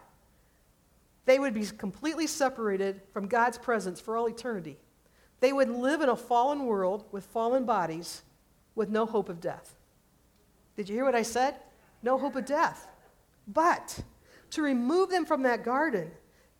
They 1.26 1.38
would 1.38 1.54
be 1.54 1.65
completely 1.65 2.26
separated 2.26 3.02
from 3.13 3.28
God's 3.28 3.58
presence 3.58 4.00
for 4.00 4.15
all 4.17 4.28
eternity. 4.28 4.78
They 5.41 5.54
would 5.54 5.69
live 5.69 6.02
in 6.02 6.10
a 6.10 6.15
fallen 6.15 6.65
world 6.65 7.06
with 7.12 7.26
fallen 7.26 7.65
bodies 7.65 8.24
with 8.75 8.89
no 8.89 9.05
hope 9.05 9.29
of 9.29 9.39
death. 9.39 9.75
Did 10.75 10.89
you 10.89 10.95
hear 10.95 11.05
what 11.05 11.15
I 11.15 11.23
said? 11.23 11.55
No 12.03 12.17
hope 12.17 12.36
of 12.36 12.45
death. 12.45 12.88
But 13.47 13.99
to 14.51 14.62
remove 14.62 15.10
them 15.10 15.25
from 15.25 15.43
that 15.43 15.63
garden 15.63 16.12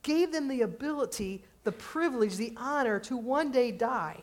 gave 0.01 0.31
them 0.31 0.47
the 0.47 0.61
ability, 0.61 1.43
the 1.63 1.71
privilege, 1.71 2.35
the 2.35 2.53
honor 2.57 2.99
to 3.01 3.17
one 3.17 3.51
day 3.51 3.71
die 3.71 4.21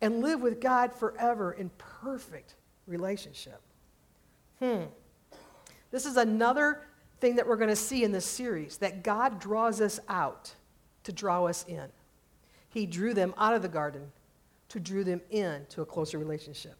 and 0.00 0.20
live 0.20 0.40
with 0.40 0.60
God 0.60 0.92
forever 0.92 1.52
in 1.52 1.70
perfect 1.78 2.54
relationship. 2.86 3.60
Hmm. 4.58 4.84
This 5.90 6.06
is 6.06 6.16
another 6.16 6.82
thing 7.20 7.36
that 7.36 7.46
we're 7.46 7.56
going 7.56 7.70
to 7.70 7.76
see 7.76 8.04
in 8.04 8.12
this 8.12 8.26
series 8.26 8.78
that 8.78 9.02
God 9.02 9.40
draws 9.40 9.80
us 9.80 10.00
out 10.08 10.54
to 11.04 11.12
draw 11.12 11.44
us 11.44 11.64
in. 11.66 11.86
He 12.68 12.84
drew 12.84 13.14
them 13.14 13.32
out 13.38 13.54
of 13.54 13.62
the 13.62 13.68
garden 13.68 14.12
to 14.68 14.80
draw 14.80 15.04
them 15.04 15.22
in 15.30 15.64
to 15.70 15.82
a 15.82 15.86
closer 15.86 16.18
relationship. 16.18 16.74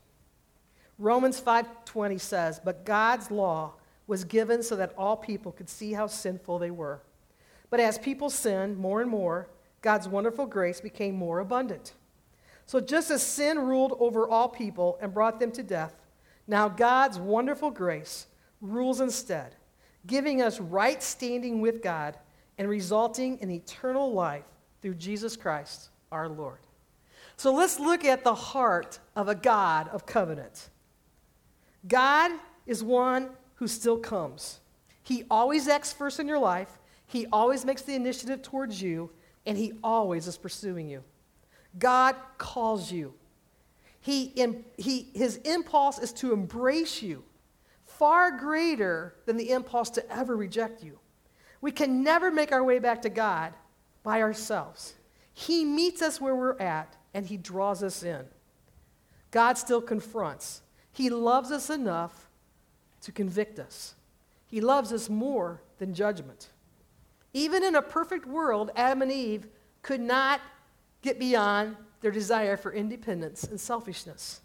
Romans 0.98 1.40
5:20 1.40 2.18
says, 2.18 2.60
"But 2.60 2.84
God's 2.84 3.30
law 3.30 3.74
was 4.06 4.24
given 4.24 4.62
so 4.62 4.76
that 4.76 4.94
all 4.96 5.16
people 5.16 5.52
could 5.52 5.68
see 5.68 5.92
how 5.92 6.06
sinful 6.06 6.58
they 6.58 6.70
were. 6.70 7.00
But 7.70 7.80
as 7.80 7.98
people 7.98 8.30
sinned 8.30 8.78
more 8.78 9.00
and 9.00 9.10
more, 9.10 9.48
God's 9.82 10.08
wonderful 10.08 10.46
grace 10.46 10.80
became 10.80 11.16
more 11.16 11.40
abundant. 11.40 11.94
So 12.66 12.80
just 12.80 13.10
as 13.10 13.22
sin 13.22 13.58
ruled 13.58 13.96
over 14.00 14.28
all 14.28 14.48
people 14.48 14.98
and 15.00 15.14
brought 15.14 15.40
them 15.40 15.52
to 15.52 15.62
death, 15.62 15.94
now 16.46 16.68
God's 16.68 17.18
wonderful 17.18 17.70
grace 17.70 18.26
rules 18.60 19.00
instead, 19.00 19.56
giving 20.06 20.40
us 20.40 20.60
right 20.60 21.02
standing 21.02 21.60
with 21.60 21.82
God 21.82 22.16
and 22.58 22.68
resulting 22.68 23.38
in 23.38 23.50
eternal 23.50 24.12
life 24.12 24.44
through 24.80 24.94
Jesus 24.94 25.36
Christ 25.36 25.90
our 26.10 26.28
Lord. 26.28 26.58
So 27.36 27.52
let's 27.52 27.78
look 27.78 28.04
at 28.04 28.24
the 28.24 28.34
heart 28.34 28.98
of 29.14 29.28
a 29.28 29.34
God 29.34 29.88
of 29.88 30.06
covenant. 30.06 30.70
God 31.86 32.32
is 32.66 32.82
one 32.82 33.30
who 33.56 33.68
still 33.68 33.98
comes. 33.98 34.60
He 35.02 35.24
always 35.30 35.68
acts 35.68 35.92
first 35.92 36.20
in 36.20 36.28
your 36.28 36.38
life, 36.38 36.78
He 37.06 37.26
always 37.32 37.64
makes 37.64 37.82
the 37.82 37.94
initiative 37.94 38.42
towards 38.42 38.82
you, 38.82 39.10
and 39.44 39.56
He 39.56 39.74
always 39.82 40.26
is 40.26 40.36
pursuing 40.36 40.88
you. 40.88 41.02
God 41.78 42.16
calls 42.38 42.90
you. 42.90 43.14
He, 44.00 44.32
he, 44.78 45.08
his 45.14 45.38
impulse 45.38 45.98
is 45.98 46.12
to 46.14 46.32
embrace 46.32 47.02
you, 47.02 47.24
far 47.84 48.30
greater 48.30 49.16
than 49.26 49.36
the 49.36 49.50
impulse 49.50 49.90
to 49.90 50.12
ever 50.12 50.36
reject 50.36 50.84
you. 50.84 51.00
We 51.60 51.72
can 51.72 52.04
never 52.04 52.30
make 52.30 52.52
our 52.52 52.62
way 52.62 52.78
back 52.78 53.02
to 53.02 53.08
God 53.08 53.52
by 54.04 54.22
ourselves. 54.22 54.94
He 55.32 55.64
meets 55.64 56.02
us 56.02 56.20
where 56.20 56.36
we're 56.36 56.58
at, 56.58 56.94
and 57.14 57.26
He 57.26 57.36
draws 57.36 57.82
us 57.82 58.04
in. 58.04 58.24
God 59.32 59.58
still 59.58 59.82
confronts. 59.82 60.62
He 60.96 61.10
loves 61.10 61.50
us 61.50 61.68
enough 61.68 62.26
to 63.02 63.12
convict 63.12 63.58
us. 63.58 63.96
He 64.46 64.62
loves 64.62 64.94
us 64.94 65.10
more 65.10 65.60
than 65.76 65.92
judgment. 65.92 66.48
Even 67.34 67.62
in 67.62 67.74
a 67.74 67.82
perfect 67.82 68.24
world, 68.24 68.70
Adam 68.74 69.02
and 69.02 69.12
Eve 69.12 69.46
could 69.82 70.00
not 70.00 70.40
get 71.02 71.18
beyond 71.18 71.76
their 72.00 72.10
desire 72.10 72.56
for 72.56 72.72
independence 72.72 73.44
and 73.44 73.60
selfishness. 73.60 74.40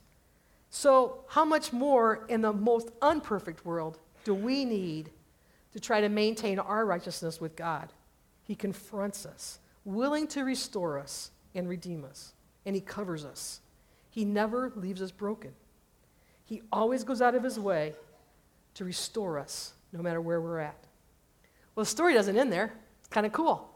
So, 0.69 1.23
how 1.29 1.45
much 1.45 1.71
more 1.71 2.25
in 2.27 2.41
the 2.41 2.51
most 2.51 2.89
unperfect 3.01 3.65
world 3.65 3.97
do 4.25 4.33
we 4.33 4.65
need 4.65 5.09
to 5.71 5.79
try 5.79 6.01
to 6.01 6.09
maintain 6.09 6.59
our 6.59 6.85
righteousness 6.85 7.39
with 7.39 7.55
God? 7.55 7.93
He 8.43 8.55
confronts 8.55 9.25
us, 9.25 9.59
willing 9.85 10.27
to 10.27 10.43
restore 10.43 10.99
us 10.99 11.31
and 11.55 11.69
redeem 11.69 12.03
us, 12.03 12.33
and 12.65 12.75
He 12.75 12.81
covers 12.81 13.23
us. 13.23 13.61
He 14.09 14.25
never 14.25 14.73
leaves 14.75 15.01
us 15.01 15.11
broken. 15.11 15.53
He 16.51 16.63
always 16.69 17.05
goes 17.05 17.21
out 17.21 17.33
of 17.33 17.43
His 17.43 17.57
way 17.57 17.93
to 18.73 18.83
restore 18.83 19.39
us 19.39 19.71
no 19.93 20.01
matter 20.01 20.19
where 20.19 20.41
we're 20.41 20.59
at. 20.59 20.75
Well, 21.73 21.85
the 21.85 21.89
story 21.89 22.13
doesn't 22.13 22.37
end 22.37 22.51
there. 22.51 22.73
It's 22.99 23.07
kind 23.07 23.25
of 23.25 23.31
cool. 23.31 23.73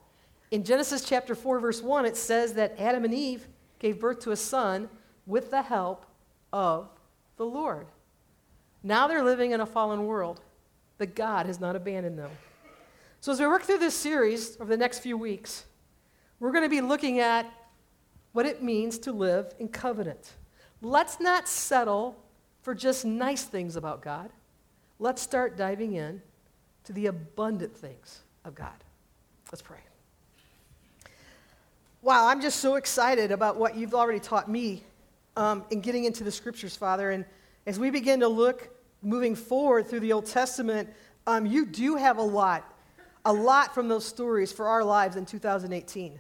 In 0.52 0.66
Genesis 0.66 1.06
chapter 1.06 1.36
4, 1.36 1.62
verse 1.62 1.82
1, 1.82 2.06
it 2.06 2.18
says 2.18 2.52
that 2.56 2.78
Adam 2.78 3.06
and 3.06 3.14
Eve 3.14 3.48
gave 3.80 3.98
birth 3.98 4.20
to 4.20 4.32
a 4.32 4.36
son 4.36 4.90
with 5.26 5.52
the 5.52 5.62
help 5.62 6.06
of 6.52 6.90
the 7.38 7.46
Lord. 7.46 7.88
Now 8.84 9.08
they're 9.08 9.24
living 9.24 9.52
in 9.52 9.62
a 9.62 9.66
fallen 9.66 10.06
world, 10.06 10.42
but 10.98 11.16
God 11.16 11.46
has 11.46 11.62
not 11.62 11.78
abandoned 11.78 12.20
them. 12.20 12.32
So, 13.22 13.32
as 13.32 13.40
we 13.40 13.48
work 13.48 13.64
through 13.64 13.80
this 13.80 13.96
series 13.96 14.60
over 14.60 14.70
the 14.70 14.76
next 14.76 15.00
few 15.00 15.18
weeks, 15.18 15.64
we're 16.42 16.52
going 16.52 16.66
to 16.66 16.70
be 16.70 16.82
looking 16.82 17.20
at 17.20 17.50
what 18.34 18.46
it 18.46 18.62
means 18.62 18.98
to 18.98 19.14
live 19.14 19.54
in 19.60 19.70
covenant. 19.70 20.34
Let's 20.82 21.22
not 21.22 21.48
settle 21.48 22.22
for 22.66 22.74
just 22.74 23.06
nice 23.06 23.44
things 23.44 23.76
about 23.76 24.02
God 24.02 24.32
let's 25.00 25.22
start 25.22 25.58
diving 25.58 25.94
in 25.94 26.22
to 26.86 26.94
the 26.94 27.08
abundant 27.08 27.76
things 27.76 28.22
of 28.44 28.56
God. 28.56 28.84
Let's 29.52 29.62
pray. 29.62 29.80
Wow, 32.02 32.28
I'm 32.28 32.42
just 32.42 32.60
so 32.60 32.76
excited 32.76 33.32
about 33.32 33.58
what 33.58 33.76
you've 33.76 33.96
already 33.96 34.20
taught 34.20 34.50
me 34.50 34.84
um, 35.36 35.64
in 35.72 35.82
getting 35.82 36.06
into 36.06 36.24
the 36.24 36.32
scriptures, 36.32 36.76
Father. 36.76 37.12
And 37.12 37.26
as 37.66 37.80
we 37.80 37.90
begin 37.90 38.20
to 38.20 38.28
look 38.28 38.70
moving 39.02 39.36
forward 39.36 39.88
through 39.88 40.02
the 40.02 40.14
Old 40.14 40.28
Testament, 40.28 40.90
um, 41.26 41.46
you 41.46 41.66
do 41.66 41.96
have 41.96 42.18
a 42.18 42.24
lot, 42.24 42.72
a 43.26 43.34
lot 43.34 43.74
from 43.74 43.88
those 43.88 44.06
stories 44.06 44.52
for 44.52 44.68
our 44.68 44.84
lives 44.84 45.16
in 45.16 45.26
2018. 45.26 46.20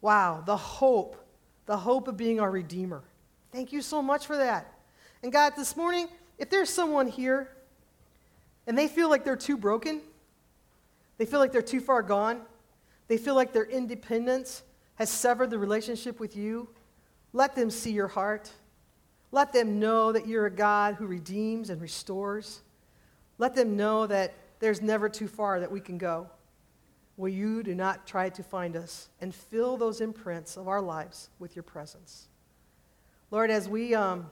Wow, 0.00 0.42
the 0.46 0.56
hope, 0.56 1.16
the 1.66 1.76
hope 1.76 2.06
of 2.06 2.16
being 2.16 2.38
our 2.38 2.50
Redeemer. 2.50 3.02
Thank 3.50 3.72
you 3.72 3.82
so 3.82 4.00
much 4.00 4.26
for 4.26 4.36
that. 4.36 4.73
And 5.24 5.32
God, 5.32 5.54
this 5.56 5.74
morning, 5.74 6.08
if 6.36 6.50
there's 6.50 6.68
someone 6.68 7.08
here 7.08 7.48
and 8.66 8.76
they 8.76 8.88
feel 8.88 9.08
like 9.08 9.24
they're 9.24 9.36
too 9.36 9.56
broken, 9.56 10.02
they 11.16 11.24
feel 11.24 11.40
like 11.40 11.50
they're 11.50 11.62
too 11.62 11.80
far 11.80 12.02
gone, 12.02 12.42
they 13.08 13.16
feel 13.16 13.34
like 13.34 13.54
their 13.54 13.64
independence 13.64 14.62
has 14.96 15.08
severed 15.08 15.48
the 15.48 15.58
relationship 15.58 16.20
with 16.20 16.36
you, 16.36 16.68
let 17.32 17.56
them 17.56 17.70
see 17.70 17.90
your 17.90 18.06
heart. 18.06 18.50
Let 19.32 19.54
them 19.54 19.80
know 19.80 20.12
that 20.12 20.28
you're 20.28 20.44
a 20.44 20.50
God 20.50 20.96
who 20.96 21.06
redeems 21.06 21.70
and 21.70 21.80
restores. 21.80 22.60
Let 23.38 23.54
them 23.54 23.78
know 23.78 24.06
that 24.06 24.34
there's 24.60 24.82
never 24.82 25.08
too 25.08 25.26
far 25.26 25.58
that 25.58 25.72
we 25.72 25.80
can 25.80 25.96
go. 25.96 26.26
Will 27.16 27.30
you 27.30 27.62
do 27.62 27.74
not 27.74 28.06
try 28.06 28.28
to 28.28 28.42
find 28.42 28.76
us 28.76 29.08
and 29.22 29.34
fill 29.34 29.78
those 29.78 30.02
imprints 30.02 30.58
of 30.58 30.68
our 30.68 30.82
lives 30.82 31.30
with 31.38 31.56
your 31.56 31.62
presence? 31.62 32.28
Lord, 33.30 33.50
as 33.50 33.70
we, 33.70 33.94
um, 33.94 34.26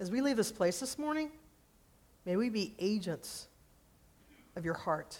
as 0.00 0.10
we 0.10 0.20
leave 0.20 0.36
this 0.36 0.52
place 0.52 0.80
this 0.80 0.98
morning, 0.98 1.30
May 2.28 2.36
we 2.36 2.50
be 2.50 2.74
agents 2.78 3.48
of 4.54 4.62
your 4.62 4.74
heart. 4.74 5.16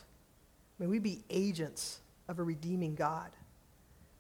May 0.79 0.87
we 0.87 0.99
be 0.99 1.25
agents 1.31 2.01
of 2.29 2.39
a 2.39 2.43
redeeming 2.43 2.95
God. 2.95 3.31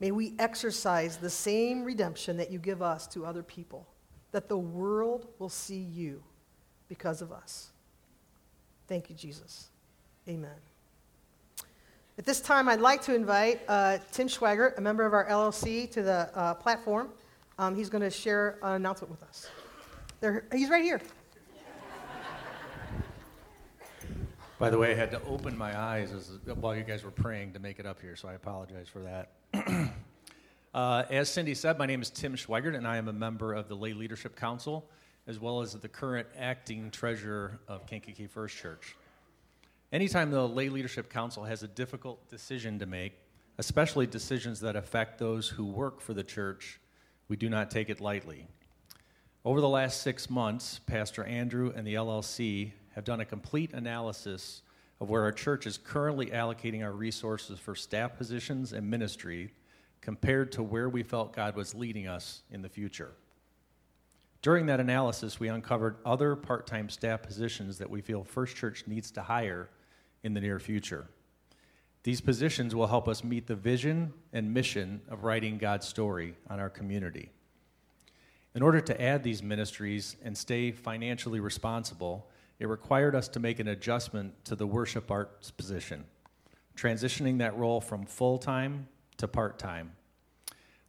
May 0.00 0.10
we 0.10 0.32
exercise 0.38 1.18
the 1.18 1.28
same 1.28 1.84
redemption 1.84 2.38
that 2.38 2.50
you 2.50 2.58
give 2.58 2.80
us 2.80 3.06
to 3.08 3.26
other 3.26 3.42
people, 3.42 3.86
that 4.32 4.48
the 4.48 4.56
world 4.56 5.28
will 5.38 5.50
see 5.50 5.80
you 5.80 6.22
because 6.88 7.20
of 7.20 7.30
us. 7.30 7.72
Thank 8.86 9.10
you, 9.10 9.14
Jesus. 9.14 9.68
Amen. 10.26 10.50
At 12.16 12.24
this 12.24 12.40
time, 12.40 12.70
I'd 12.70 12.80
like 12.80 13.02
to 13.02 13.14
invite 13.14 13.60
uh, 13.68 13.98
Tim 14.12 14.28
Schwager, 14.28 14.78
a 14.78 14.80
member 14.80 15.04
of 15.04 15.12
our 15.12 15.26
LLC, 15.26 15.90
to 15.90 16.02
the 16.02 16.30
uh, 16.34 16.54
platform. 16.54 17.10
Um, 17.58 17.76
he's 17.76 17.90
going 17.90 18.00
to 18.00 18.10
share 18.10 18.58
an 18.62 18.76
announcement 18.76 19.10
with 19.10 19.22
us. 19.24 19.50
He's 20.52 20.68
right 20.68 20.82
here. 20.82 21.00
By 24.58 24.70
the 24.70 24.78
way, 24.78 24.90
I 24.90 24.94
had 24.94 25.12
to 25.12 25.22
open 25.22 25.56
my 25.56 25.78
eyes 25.78 26.10
as, 26.10 26.30
while 26.56 26.74
you 26.74 26.82
guys 26.82 27.04
were 27.04 27.12
praying 27.12 27.52
to 27.52 27.60
make 27.60 27.78
it 27.78 27.86
up 27.86 28.00
here, 28.00 28.16
so 28.16 28.28
I 28.28 28.32
apologize 28.32 28.88
for 28.88 28.98
that. 29.00 29.30
uh, 30.74 31.04
as 31.10 31.28
Cindy 31.28 31.54
said, 31.54 31.78
my 31.78 31.86
name 31.86 32.02
is 32.02 32.10
Tim 32.10 32.34
Schweigert, 32.34 32.74
and 32.74 32.84
I 32.84 32.96
am 32.96 33.06
a 33.06 33.12
member 33.12 33.54
of 33.54 33.68
the 33.68 33.76
Lay 33.76 33.92
Leadership 33.92 34.34
Council, 34.34 34.90
as 35.28 35.38
well 35.38 35.60
as 35.60 35.74
the 35.74 35.88
current 35.88 36.26
acting 36.36 36.90
treasurer 36.90 37.60
of 37.68 37.86
Kankakee 37.86 38.26
First 38.26 38.56
Church. 38.56 38.96
Anytime 39.92 40.32
the 40.32 40.48
Lay 40.48 40.68
Leadership 40.68 41.08
Council 41.08 41.44
has 41.44 41.62
a 41.62 41.68
difficult 41.68 42.28
decision 42.28 42.80
to 42.80 42.86
make, 42.86 43.12
especially 43.58 44.08
decisions 44.08 44.58
that 44.60 44.74
affect 44.74 45.18
those 45.18 45.48
who 45.48 45.64
work 45.66 46.00
for 46.00 46.14
the 46.14 46.24
church, 46.24 46.80
we 47.28 47.36
do 47.36 47.48
not 47.48 47.70
take 47.70 47.90
it 47.90 48.00
lightly. 48.00 48.48
Over 49.48 49.62
the 49.62 49.68
last 49.70 50.02
six 50.02 50.28
months, 50.28 50.78
Pastor 50.80 51.24
Andrew 51.24 51.72
and 51.74 51.86
the 51.86 51.94
LLC 51.94 52.72
have 52.94 53.04
done 53.04 53.20
a 53.20 53.24
complete 53.24 53.72
analysis 53.72 54.60
of 55.00 55.08
where 55.08 55.22
our 55.22 55.32
church 55.32 55.66
is 55.66 55.78
currently 55.78 56.26
allocating 56.26 56.84
our 56.84 56.92
resources 56.92 57.58
for 57.58 57.74
staff 57.74 58.18
positions 58.18 58.74
and 58.74 58.90
ministry 58.90 59.54
compared 60.02 60.52
to 60.52 60.62
where 60.62 60.90
we 60.90 61.02
felt 61.02 61.32
God 61.32 61.56
was 61.56 61.74
leading 61.74 62.06
us 62.06 62.42
in 62.50 62.60
the 62.60 62.68
future. 62.68 63.12
During 64.42 64.66
that 64.66 64.80
analysis, 64.80 65.40
we 65.40 65.48
uncovered 65.48 65.96
other 66.04 66.36
part 66.36 66.66
time 66.66 66.90
staff 66.90 67.22
positions 67.22 67.78
that 67.78 67.88
we 67.88 68.02
feel 68.02 68.24
First 68.24 68.54
Church 68.54 68.84
needs 68.86 69.10
to 69.12 69.22
hire 69.22 69.70
in 70.24 70.34
the 70.34 70.42
near 70.42 70.58
future. 70.58 71.08
These 72.02 72.20
positions 72.20 72.74
will 72.74 72.88
help 72.88 73.08
us 73.08 73.24
meet 73.24 73.46
the 73.46 73.56
vision 73.56 74.12
and 74.30 74.52
mission 74.52 75.00
of 75.08 75.24
writing 75.24 75.56
God's 75.56 75.88
story 75.88 76.34
on 76.50 76.60
our 76.60 76.68
community. 76.68 77.30
In 78.58 78.64
order 78.64 78.80
to 78.80 79.00
add 79.00 79.22
these 79.22 79.40
ministries 79.40 80.16
and 80.20 80.36
stay 80.36 80.72
financially 80.72 81.38
responsible, 81.38 82.28
it 82.58 82.66
required 82.66 83.14
us 83.14 83.28
to 83.28 83.38
make 83.38 83.60
an 83.60 83.68
adjustment 83.68 84.34
to 84.46 84.56
the 84.56 84.66
worship 84.66 85.12
arts 85.12 85.52
position, 85.52 86.04
transitioning 86.76 87.38
that 87.38 87.56
role 87.56 87.80
from 87.80 88.04
full 88.04 88.36
time 88.36 88.88
to 89.18 89.28
part 89.28 89.60
time. 89.60 89.92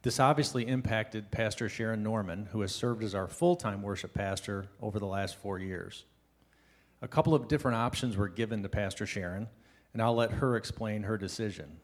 This 0.02 0.18
obviously 0.18 0.66
impacted 0.66 1.30
Pastor 1.30 1.68
Sharon 1.68 2.02
Norman, 2.02 2.48
who 2.50 2.62
has 2.62 2.74
served 2.74 3.04
as 3.04 3.14
our 3.14 3.28
full 3.28 3.54
time 3.54 3.82
worship 3.82 4.14
pastor 4.14 4.66
over 4.82 4.98
the 4.98 5.06
last 5.06 5.36
four 5.36 5.60
years. 5.60 6.06
A 7.02 7.06
couple 7.06 7.36
of 7.36 7.46
different 7.46 7.76
options 7.76 8.16
were 8.16 8.28
given 8.28 8.64
to 8.64 8.68
Pastor 8.68 9.06
Sharon, 9.06 9.46
and 9.92 10.02
I'll 10.02 10.16
let 10.16 10.32
her 10.32 10.56
explain 10.56 11.04
her 11.04 11.16
decision. 11.16 11.76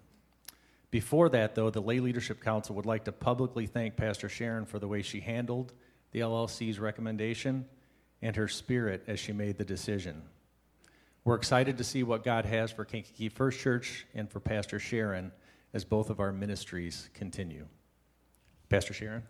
Before 0.90 1.28
that, 1.30 1.54
though, 1.54 1.70
the 1.70 1.82
Lay 1.82 2.00
Leadership 2.00 2.42
Council 2.42 2.76
would 2.76 2.86
like 2.86 3.04
to 3.04 3.12
publicly 3.12 3.66
thank 3.66 3.96
Pastor 3.96 4.28
Sharon 4.28 4.66
for 4.66 4.78
the 4.78 4.88
way 4.88 5.02
she 5.02 5.20
handled 5.20 5.72
the 6.12 6.20
LLC's 6.20 6.78
recommendation 6.78 7.66
and 8.22 8.36
her 8.36 8.48
spirit 8.48 9.04
as 9.06 9.18
she 9.20 9.32
made 9.32 9.58
the 9.58 9.64
decision. 9.64 10.22
We're 11.24 11.34
excited 11.34 11.78
to 11.78 11.84
see 11.84 12.04
what 12.04 12.24
God 12.24 12.44
has 12.44 12.70
for 12.70 12.84
Kankakee 12.84 13.28
First 13.28 13.58
Church 13.58 14.06
and 14.14 14.30
for 14.30 14.38
Pastor 14.38 14.78
Sharon 14.78 15.32
as 15.74 15.84
both 15.84 16.08
of 16.08 16.20
our 16.20 16.32
ministries 16.32 17.10
continue. 17.14 17.66
Pastor 18.68 18.94
Sharon? 18.94 19.24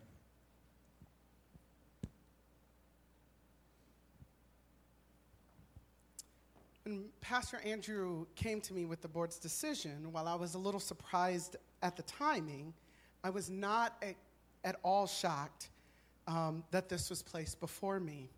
When 6.87 7.07
Pastor 7.21 7.61
Andrew 7.65 8.27
came 8.37 8.61
to 8.61 8.73
me 8.73 8.85
with 8.85 9.03
the 9.03 9.09
board's 9.09 9.41
decision, 9.41 10.13
while 10.13 10.29
I 10.29 10.37
was 10.37 10.55
a 10.55 10.59
little 10.59 10.79
surprised 10.79 11.57
at 11.83 11.97
the 11.97 12.05
timing, 12.05 12.73
I 13.25 13.31
was 13.31 13.51
not 13.51 13.97
at, 14.03 14.15
at 14.63 14.77
all 14.85 15.09
shocked 15.09 15.71
um, 16.29 16.63
that 16.71 16.89
this 16.89 17.11
was 17.11 17.25
placed 17.25 17.59
before 17.59 17.99
me. 17.99 18.31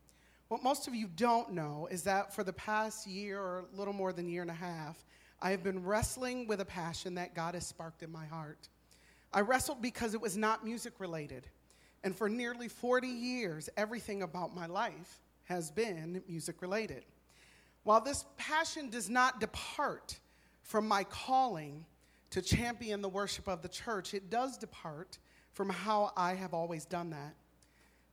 What 0.48 0.62
most 0.62 0.88
of 0.88 0.94
you 0.94 1.08
don't 1.08 1.52
know 1.52 1.88
is 1.90 2.04
that 2.04 2.34
for 2.34 2.42
the 2.42 2.54
past 2.54 3.06
year 3.06 3.38
or 3.38 3.66
a 3.70 3.76
little 3.76 3.92
more 3.92 4.14
than 4.14 4.24
a 4.24 4.30
year 4.30 4.40
and 4.40 4.50
a 4.50 4.54
half, 4.54 4.96
I 5.42 5.50
have 5.50 5.62
been 5.62 5.84
wrestling 5.84 6.46
with 6.46 6.62
a 6.62 6.64
passion 6.64 7.16
that 7.16 7.34
God 7.34 7.52
has 7.52 7.66
sparked 7.66 8.02
in 8.02 8.10
my 8.10 8.24
heart. 8.24 8.70
I 9.30 9.42
wrestled 9.42 9.82
because 9.82 10.14
it 10.14 10.22
was 10.22 10.38
not 10.38 10.64
music 10.64 10.94
related. 11.00 11.46
And 12.02 12.16
for 12.16 12.30
nearly 12.30 12.68
40 12.68 13.08
years, 13.08 13.68
everything 13.76 14.22
about 14.22 14.56
my 14.56 14.64
life 14.64 15.20
has 15.44 15.70
been 15.70 16.22
music 16.26 16.62
related. 16.62 17.04
While 17.88 18.02
this 18.02 18.26
passion 18.36 18.90
does 18.90 19.08
not 19.08 19.40
depart 19.40 20.20
from 20.60 20.86
my 20.86 21.04
calling 21.04 21.86
to 22.28 22.42
champion 22.42 23.00
the 23.00 23.08
worship 23.08 23.48
of 23.48 23.62
the 23.62 23.68
church, 23.70 24.12
it 24.12 24.28
does 24.28 24.58
depart 24.58 25.16
from 25.54 25.70
how 25.70 26.12
I 26.14 26.34
have 26.34 26.52
always 26.52 26.84
done 26.84 27.08
that. 27.08 27.34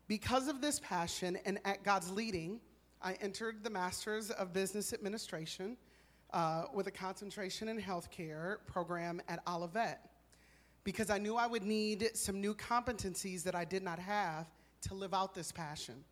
Because 0.08 0.48
of 0.48 0.62
this 0.62 0.80
passion 0.80 1.38
and 1.44 1.60
at 1.66 1.84
God's 1.84 2.10
leading, 2.10 2.62
I 3.02 3.16
entered 3.16 3.66
the 3.66 3.70
Master's 3.70 4.32
of 4.32 4.54
Business 4.54 4.94
Administration 4.94 5.76
uh, 6.32 6.68
with 6.74 6.88
a 6.88 6.92
concentration 6.92 7.68
in 7.68 7.78
healthcare 7.78 8.60
program 8.68 9.22
at 9.28 9.42
Olivet 9.46 10.10
because 10.86 11.10
I 11.10 11.18
knew 11.18 11.36
I 11.36 11.48
would 11.48 11.64
need 11.64 12.12
some 12.14 12.40
new 12.40 12.56
competencies 12.56 13.44
that 13.44 13.56
I 13.56 13.66
did 13.66 13.84
not 13.84 14.00
have 14.00 14.48
to 14.84 14.94
live 14.94 15.14
out 15.14 15.36
this 15.36 15.52
passion. 15.52 16.06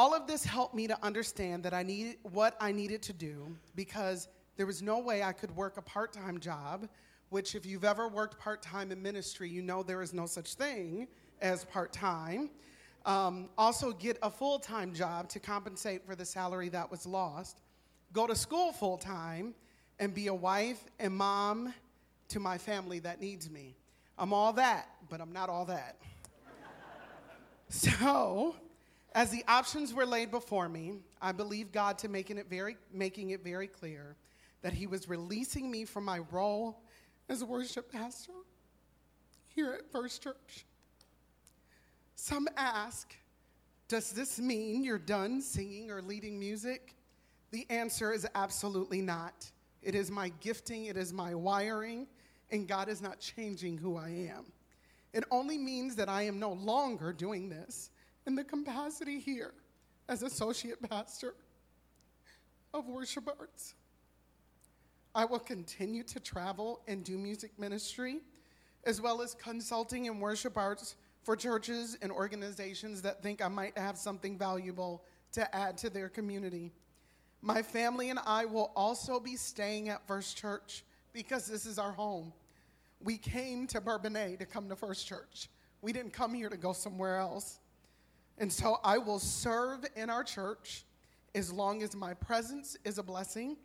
All 0.00 0.14
of 0.14 0.26
this 0.26 0.42
helped 0.42 0.74
me 0.74 0.86
to 0.86 0.96
understand 1.04 1.62
that 1.64 1.74
I 1.74 1.82
needed 1.82 2.16
what 2.22 2.56
I 2.58 2.72
needed 2.72 3.02
to 3.02 3.12
do 3.12 3.54
because 3.74 4.28
there 4.56 4.64
was 4.64 4.80
no 4.80 4.98
way 4.98 5.22
I 5.22 5.32
could 5.32 5.54
work 5.54 5.76
a 5.76 5.82
part-time 5.82 6.40
job, 6.40 6.88
which 7.28 7.54
if 7.54 7.66
you've 7.66 7.84
ever 7.84 8.08
worked 8.08 8.38
part-time 8.38 8.92
in 8.92 9.02
ministry, 9.02 9.50
you 9.50 9.60
know 9.60 9.82
there 9.82 10.00
is 10.00 10.14
no 10.14 10.24
such 10.24 10.54
thing 10.54 11.06
as 11.42 11.66
part-time. 11.66 12.48
Um, 13.04 13.50
also, 13.58 13.92
get 13.92 14.16
a 14.22 14.30
full 14.30 14.58
time 14.58 14.94
job 14.94 15.28
to 15.28 15.38
compensate 15.38 16.06
for 16.06 16.14
the 16.14 16.24
salary 16.24 16.70
that 16.70 16.90
was 16.90 17.04
lost. 17.04 17.60
Go 18.14 18.26
to 18.26 18.34
school 18.34 18.72
full 18.72 18.96
time 18.96 19.52
and 19.98 20.14
be 20.14 20.28
a 20.28 20.34
wife 20.34 20.82
and 20.98 21.14
mom 21.14 21.74
to 22.28 22.40
my 22.40 22.56
family 22.56 23.00
that 23.00 23.20
needs 23.20 23.50
me. 23.50 23.76
I'm 24.16 24.32
all 24.32 24.54
that, 24.54 24.88
but 25.10 25.20
I'm 25.20 25.34
not 25.34 25.50
all 25.50 25.66
that. 25.66 25.98
so, 27.68 28.56
as 29.12 29.30
the 29.30 29.44
options 29.48 29.92
were 29.92 30.06
laid 30.06 30.30
before 30.30 30.68
me, 30.68 30.94
I 31.20 31.32
believe 31.32 31.72
God 31.72 31.98
to 31.98 32.08
making 32.08 32.38
it 32.38 32.48
very, 32.48 32.76
making 32.92 33.30
it 33.30 33.42
very 33.42 33.66
clear 33.66 34.16
that 34.62 34.72
He 34.72 34.86
was 34.86 35.08
releasing 35.08 35.70
me 35.70 35.84
from 35.84 36.04
my 36.04 36.20
role 36.30 36.82
as 37.28 37.42
a 37.42 37.46
worship 37.46 37.90
pastor 37.90 38.32
here 39.48 39.72
at 39.72 39.90
First 39.90 40.22
Church. 40.22 40.64
Some 42.14 42.48
ask, 42.56 43.14
Does 43.88 44.12
this 44.12 44.38
mean 44.38 44.84
you're 44.84 44.98
done 44.98 45.40
singing 45.40 45.90
or 45.90 46.02
leading 46.02 46.38
music? 46.38 46.94
The 47.50 47.66
answer 47.68 48.12
is 48.12 48.26
absolutely 48.34 49.02
not. 49.02 49.50
It 49.82 49.94
is 49.94 50.10
my 50.10 50.30
gifting, 50.40 50.84
it 50.84 50.96
is 50.96 51.12
my 51.12 51.34
wiring, 51.34 52.06
and 52.50 52.68
God 52.68 52.88
is 52.88 53.02
not 53.02 53.18
changing 53.18 53.78
who 53.78 53.96
I 53.96 54.28
am. 54.30 54.52
It 55.12 55.24
only 55.30 55.58
means 55.58 55.96
that 55.96 56.08
I 56.08 56.22
am 56.22 56.38
no 56.38 56.52
longer 56.52 57.12
doing 57.12 57.48
this 57.48 57.90
in 58.30 58.36
the 58.36 58.44
capacity 58.44 59.18
here 59.18 59.52
as 60.08 60.22
associate 60.22 60.80
pastor 60.88 61.34
of 62.72 62.86
worship 62.86 63.28
arts. 63.28 63.74
I 65.16 65.24
will 65.24 65.40
continue 65.40 66.04
to 66.04 66.20
travel 66.20 66.80
and 66.86 67.02
do 67.02 67.18
music 67.18 67.50
ministry, 67.58 68.20
as 68.84 69.00
well 69.00 69.20
as 69.20 69.34
consulting 69.34 70.04
in 70.04 70.20
worship 70.20 70.56
arts 70.56 70.94
for 71.24 71.34
churches 71.34 71.98
and 72.02 72.12
organizations 72.12 73.02
that 73.02 73.20
think 73.20 73.44
I 73.44 73.48
might 73.48 73.76
have 73.76 73.98
something 73.98 74.38
valuable 74.38 75.02
to 75.32 75.52
add 75.52 75.76
to 75.78 75.90
their 75.90 76.08
community. 76.08 76.72
My 77.42 77.62
family 77.62 78.10
and 78.10 78.20
I 78.24 78.44
will 78.44 78.70
also 78.76 79.18
be 79.18 79.34
staying 79.34 79.88
at 79.88 80.06
First 80.06 80.36
Church 80.36 80.84
because 81.12 81.46
this 81.46 81.66
is 81.66 81.80
our 81.80 81.90
home. 81.90 82.32
We 83.02 83.18
came 83.18 83.66
to 83.68 83.80
Bourbonnais 83.80 84.36
to 84.38 84.46
come 84.46 84.68
to 84.68 84.76
First 84.76 85.08
Church. 85.08 85.48
We 85.82 85.92
didn't 85.92 86.12
come 86.12 86.32
here 86.32 86.48
to 86.48 86.56
go 86.56 86.72
somewhere 86.72 87.16
else. 87.16 87.58
And 88.40 88.50
so 88.50 88.78
I 88.82 88.96
will 88.96 89.18
serve 89.18 89.84
in 89.94 90.08
our 90.08 90.24
church 90.24 90.84
as 91.34 91.52
long 91.52 91.82
as 91.82 91.94
my 91.94 92.14
presence 92.14 92.74
is 92.84 92.96
a 92.96 93.02
blessing 93.02 93.58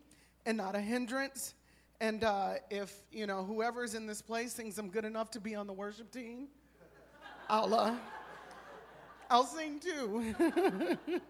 and 0.44 0.58
not 0.58 0.76
a 0.76 0.80
hindrance. 0.80 1.54
And 1.98 2.22
uh, 2.22 2.56
if, 2.70 2.94
you 3.10 3.26
know, 3.26 3.42
whoever's 3.42 3.94
in 3.94 4.06
this 4.06 4.20
place 4.20 4.52
thinks 4.52 4.76
I'm 4.76 4.90
good 4.90 5.06
enough 5.06 5.30
to 5.30 5.40
be 5.40 5.54
on 5.54 5.66
the 5.66 5.72
worship 5.72 6.12
team, 6.12 6.48
I'll, 7.48 7.74
uh, 7.74 7.94
I'll 9.30 9.46
sing 9.46 9.80
too. 9.80 10.34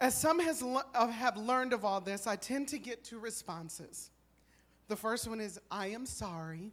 As 0.00 0.20
some 0.20 0.38
has 0.40 0.60
le- 0.60 0.84
uh, 0.94 1.06
have 1.06 1.38
learned 1.38 1.72
of 1.72 1.82
all 1.82 2.02
this, 2.02 2.26
I 2.26 2.36
tend 2.36 2.68
to 2.68 2.78
get 2.78 3.04
two 3.04 3.18
responses. 3.18 4.10
The 4.88 4.96
first 4.96 5.26
one 5.26 5.40
is, 5.40 5.58
I 5.70 5.86
am 5.88 6.04
sorry. 6.04 6.72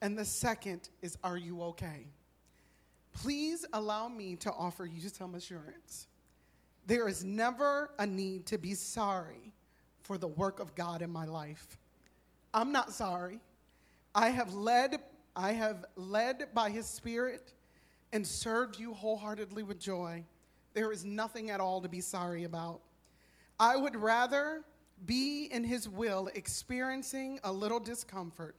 And 0.00 0.18
the 0.18 0.24
second 0.24 0.88
is, 1.02 1.16
Are 1.22 1.36
you 1.36 1.62
okay? 1.62 2.06
Please 3.22 3.66
allow 3.72 4.08
me 4.08 4.36
to 4.36 4.52
offer 4.52 4.86
you 4.86 5.08
some 5.08 5.34
assurance. 5.34 6.06
There 6.86 7.08
is 7.08 7.24
never 7.24 7.90
a 7.98 8.06
need 8.06 8.46
to 8.46 8.58
be 8.58 8.74
sorry 8.74 9.52
for 10.02 10.18
the 10.18 10.28
work 10.28 10.60
of 10.60 10.74
God 10.74 11.02
in 11.02 11.10
my 11.10 11.24
life. 11.24 11.78
I'm 12.54 12.70
not 12.70 12.92
sorry. 12.92 13.40
I 14.14 14.30
have 14.30 14.54
led 14.54 15.00
I 15.36 15.52
have 15.52 15.84
led 15.94 16.48
by 16.54 16.70
his 16.70 16.86
Spirit 16.86 17.52
and 18.12 18.26
served 18.26 18.78
you 18.78 18.94
wholeheartedly 18.94 19.62
with 19.62 19.78
joy. 19.78 20.24
There 20.74 20.92
is 20.92 21.04
nothing 21.04 21.50
at 21.50 21.60
all 21.60 21.80
to 21.80 21.88
be 21.88 22.00
sorry 22.00 22.44
about. 22.44 22.80
I 23.60 23.76
would 23.76 23.96
rather 23.96 24.62
be 25.06 25.46
in 25.46 25.64
His 25.64 25.88
will 25.88 26.28
experiencing 26.34 27.40
a 27.44 27.52
little 27.52 27.80
discomfort 27.80 28.56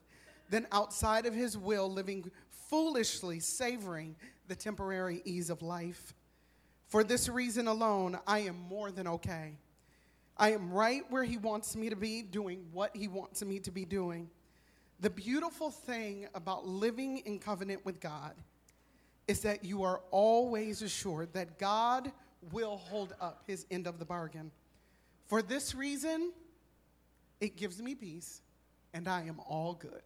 than 0.50 0.67
outside 0.72 1.26
of 1.26 1.34
His 1.34 1.58
will 1.58 1.91
living 1.91 2.30
foolishly 2.50 3.39
savoring 3.39 4.15
the 4.50 4.56
temporary 4.56 5.22
ease 5.24 5.50
of 5.50 5.62
life. 5.62 6.14
For 6.88 7.04
this 7.04 7.30
reason 7.30 7.68
alone, 7.68 8.20
I 8.28 8.40
am 8.40 8.58
more 8.68 8.92
than 8.92 9.08
okay. 9.08 9.54
I 10.36 10.54
am 10.54 10.72
right 10.72 11.04
where 11.10 11.24
He 11.24 11.38
wants 11.38 11.76
me 11.76 11.90
to 11.90 11.96
be, 11.96 12.24
doing 12.24 12.66
what 12.74 12.96
He 12.96 13.08
wants 13.08 13.46
me 13.46 13.60
to 13.60 13.72
be 13.72 13.86
doing. 13.86 14.30
The 15.00 15.10
beautiful 15.10 15.70
thing 15.70 16.28
about 16.34 16.68
living 16.68 17.20
in 17.20 17.40
covenant 17.40 17.86
with 17.86 18.02
God 18.02 18.34
is 19.28 19.42
that 19.42 19.64
you 19.64 19.84
are 19.84 20.02
always 20.10 20.82
assured 20.82 21.32
that 21.34 21.60
God 21.60 22.12
will 22.52 22.78
hold 22.78 23.14
up 23.22 23.44
His 23.46 23.66
end 23.70 23.86
of 23.86 24.00
the 24.00 24.06
bargain. 24.06 24.52
For 25.28 25.44
this 25.44 25.76
reason, 25.76 26.32
it 27.40 27.56
gives 27.56 27.82
me 27.82 27.94
peace, 27.94 28.42
and 28.96 29.08
I 29.08 29.22
am 29.22 29.40
all 29.48 29.76
good. 29.76 30.02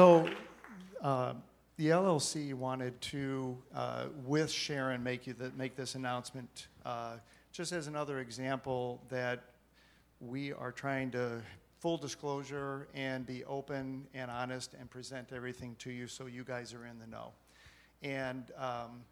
So, 0.00 0.26
uh, 1.02 1.34
the 1.76 1.88
LLC 1.88 2.54
wanted 2.54 2.98
to, 3.02 3.54
uh, 3.74 4.06
with 4.24 4.50
Sharon, 4.50 5.02
make, 5.02 5.26
you 5.26 5.34
the, 5.34 5.52
make 5.58 5.76
this 5.76 5.94
announcement 5.94 6.68
uh, 6.86 7.16
just 7.52 7.72
as 7.72 7.86
another 7.86 8.20
example 8.20 9.02
that 9.10 9.44
we 10.18 10.54
are 10.54 10.72
trying 10.72 11.10
to 11.10 11.42
full 11.80 11.98
disclosure 11.98 12.88
and 12.94 13.26
be 13.26 13.44
open 13.44 14.06
and 14.14 14.30
honest 14.30 14.72
and 14.80 14.88
present 14.88 15.32
everything 15.34 15.76
to 15.80 15.90
you 15.90 16.06
so 16.06 16.24
you 16.24 16.44
guys 16.44 16.72
are 16.72 16.86
in 16.86 16.98
the 16.98 17.06
know. 17.06 17.32
And 18.02 18.44
um, 18.56 19.02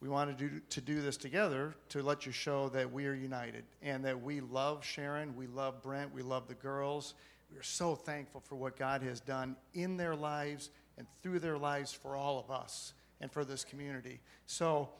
we 0.00 0.08
wanted 0.08 0.38
to 0.38 0.50
to 0.70 0.80
do 0.80 1.02
this 1.02 1.18
together 1.18 1.74
to 1.90 2.02
let 2.02 2.24
you 2.24 2.32
show 2.32 2.70
that 2.70 2.90
we 2.90 3.04
are 3.04 3.12
united 3.12 3.64
and 3.82 4.02
that 4.06 4.18
we 4.22 4.40
love 4.40 4.86
Sharon, 4.86 5.36
we 5.36 5.48
love 5.48 5.82
Brent, 5.82 6.14
we 6.14 6.22
love 6.22 6.48
the 6.48 6.54
girls, 6.54 7.12
we 7.50 7.58
are 7.58 7.62
so 7.62 7.94
thankful 7.94 8.40
for 8.40 8.54
what 8.54 8.76
God 8.76 9.02
has 9.02 9.20
done 9.20 9.56
in 9.74 9.96
their 9.96 10.14
lives 10.14 10.70
and 10.96 11.06
through 11.22 11.40
their 11.40 11.58
lives 11.58 11.92
for 11.92 12.14
all 12.14 12.38
of 12.38 12.50
us 12.50 12.92
and 13.20 13.30
for 13.30 13.44
this 13.44 13.64
community. 13.64 14.20
So, 14.46 14.90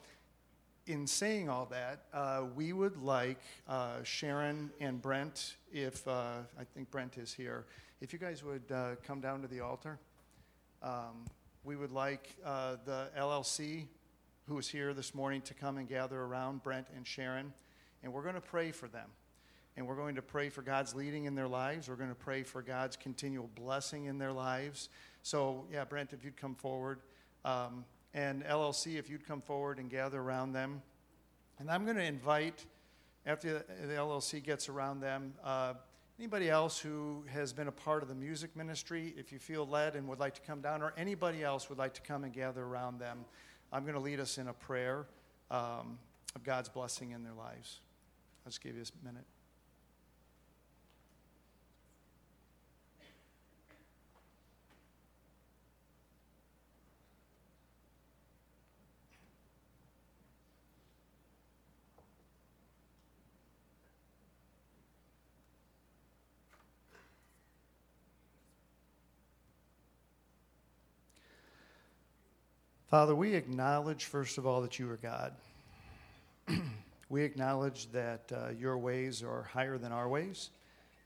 in 0.87 1.07
saying 1.07 1.49
all 1.49 1.67
that, 1.67 2.05
uh, 2.13 2.45
we 2.57 2.73
would 2.73 2.97
like 2.97 3.39
uh, 3.69 4.03
Sharon 4.03 4.71
and 4.81 5.01
Brent, 5.01 5.57
if 5.73 6.07
uh, 6.09 6.39
I 6.59 6.65
think 6.75 6.91
Brent 6.91 7.19
is 7.19 7.33
here, 7.33 7.67
if 8.01 8.13
you 8.13 8.19
guys 8.19 8.43
would 8.43 8.73
uh, 8.73 8.97
come 9.05 9.21
down 9.21 9.43
to 9.43 9.49
the 9.49 9.61
altar. 9.61 9.99
Um, 10.83 11.27
we 11.63 11.77
would 11.77 11.93
like 11.93 12.35
uh, 12.45 12.77
the 12.87 13.11
LLC, 13.17 13.87
who 14.49 14.59
is 14.59 14.67
here 14.67 14.95
this 14.95 15.15
morning, 15.15 15.43
to 15.43 15.55
come 15.55 15.77
and 15.77 15.87
gather 15.87 16.21
around 16.21 16.63
Brent 16.63 16.87
and 16.97 17.07
Sharon, 17.07 17.53
and 18.03 18.13
we're 18.13 18.23
going 18.23 18.35
to 18.35 18.41
pray 18.41 18.73
for 18.73 18.89
them 18.89 19.11
and 19.77 19.87
we're 19.87 19.97
going 19.97 20.17
to 20.17 20.23
pray 20.23 20.49
for 20.49 20.63
God's 20.63 20.95
leading 20.95 21.25
in 21.25 21.35
their 21.35 21.49
lives. 21.49 21.89
We're 21.89 21.97
going 21.97 22.11
to 22.11 22.15
pray 22.15 22.43
for 22.43 22.63
God's 22.63 22.97
continual 22.97 23.49
blessing 23.55 24.07
in 24.07 24.19
their 24.19 24.33
lives. 24.33 24.89
So, 25.23 25.65
yeah, 25.73 25.85
Brent, 25.85 26.13
if 26.13 26.25
you'd 26.25 26.37
come 26.37 26.55
forward. 26.55 27.01
Um, 27.45 27.85
and 28.13 28.45
LLC, 28.45 28.99
if 28.99 29.09
you'd 29.09 29.27
come 29.27 29.41
forward 29.41 29.79
and 29.79 29.89
gather 29.89 30.21
around 30.21 30.53
them. 30.53 30.83
And 31.59 31.71
I'm 31.71 31.85
going 31.85 31.97
to 31.97 32.05
invite, 32.05 32.65
after 33.27 33.65
the 33.87 33.95
LLC 33.95 34.43
gets 34.43 34.69
around 34.69 35.01
them, 35.01 35.35
uh, 35.45 35.75
anybody 36.19 36.51
else 36.51 36.79
who 36.79 37.25
has 37.33 37.53
been 37.53 37.69
a 37.69 37.73
part 37.73 38.03
of 38.03 38.09
the 38.09 38.15
music 38.15 38.57
ministry, 38.57 39.15
if 39.17 39.31
you 39.31 39.39
feel 39.39 39.67
led 39.67 39.95
and 39.95 40.09
would 40.09 40.19
like 40.19 40.35
to 40.35 40.41
come 40.41 40.61
down, 40.61 40.83
or 40.83 40.93
anybody 40.97 41.45
else 41.45 41.69
would 41.69 41.79
like 41.79 41.95
to 41.95 42.01
come 42.03 42.25
and 42.25 42.33
gather 42.33 42.65
around 42.65 42.99
them, 42.99 43.25
I'm 43.73 43.83
going 43.83 43.95
to 43.95 44.01
lead 44.01 44.21
us 44.21 44.39
in 44.39 44.49
a 44.49 44.53
prayer 44.53 45.07
um, 45.51 45.99
of 46.35 46.43
God's 46.43 46.69
blessing 46.69 47.13
in 47.13 47.23
their 47.23 47.35
lives. 47.35 47.81
I'll 48.45 48.51
just 48.51 48.63
give 48.63 48.75
you 48.75 48.83
a 48.83 49.07
minute. 49.07 49.25
Father, 72.91 73.15
we 73.15 73.35
acknowledge, 73.35 74.07
first 74.07 74.37
of 74.37 74.49
all, 74.49 74.63
that 74.63 74.81
you 74.81 74.91
are 74.91 74.97
God. 74.97 75.33
we 77.09 77.23
acknowledge 77.23 77.89
that 77.93 78.23
uh, 78.35 78.49
your 78.59 78.79
ways 78.79 79.23
are 79.23 79.45
higher 79.45 79.79
than 79.79 79.93
our 79.93 80.09
ways. 80.09 80.51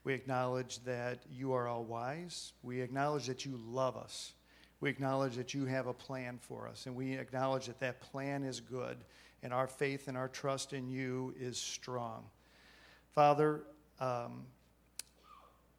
We 0.03 0.15
acknowledge 0.15 0.83
that 0.85 1.19
you 1.31 1.53
are 1.53 1.69
all 1.69 1.85
wise. 1.85 2.55
We 2.63 2.81
acknowledge 2.81 3.27
that 3.27 3.45
you 3.45 3.61
love 3.69 3.99
us. 3.99 4.33
We 4.81 4.89
acknowledge 4.89 5.37
that 5.37 5.53
you 5.53 5.67
have 5.67 5.87
a 5.87 5.93
plan 5.93 6.39
for 6.41 6.67
us. 6.69 6.87
And 6.87 6.97
we 6.97 7.19
acknowledge 7.19 7.67
that 7.67 7.81
that 7.81 8.01
plan 8.01 8.45
is 8.45 8.61
good. 8.61 8.97
And 9.43 9.53
our 9.53 9.67
faith 9.67 10.09
and 10.09 10.17
our 10.17 10.29
trust 10.29 10.73
in 10.73 10.89
you 10.89 11.35
is 11.39 11.59
strong. 11.59 12.25
Father, 13.15 13.61
um, 14.01 14.47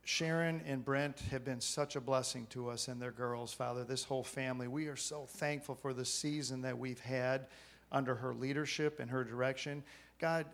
Sharon 0.05 0.61
and 0.67 0.85
Brent 0.85 1.19
have 1.31 1.43
been 1.43 1.59
such 1.59 1.95
a 1.95 2.01
blessing 2.01 2.45
to 2.51 2.69
us 2.69 2.87
and 2.87 3.01
their 3.01 3.11
girls, 3.11 3.51
Father, 3.51 3.83
this 3.83 4.03
whole 4.03 4.23
family. 4.23 4.67
We 4.67 4.85
are 4.85 4.95
so 4.95 5.25
thankful 5.25 5.73
for 5.73 5.93
the 5.93 6.05
season 6.05 6.61
that 6.61 6.77
we've 6.77 6.99
had 6.99 7.47
under 7.91 8.13
her 8.13 8.35
leadership 8.35 8.99
and 8.99 9.09
her 9.09 9.23
direction. 9.23 9.83
God, 10.19 10.45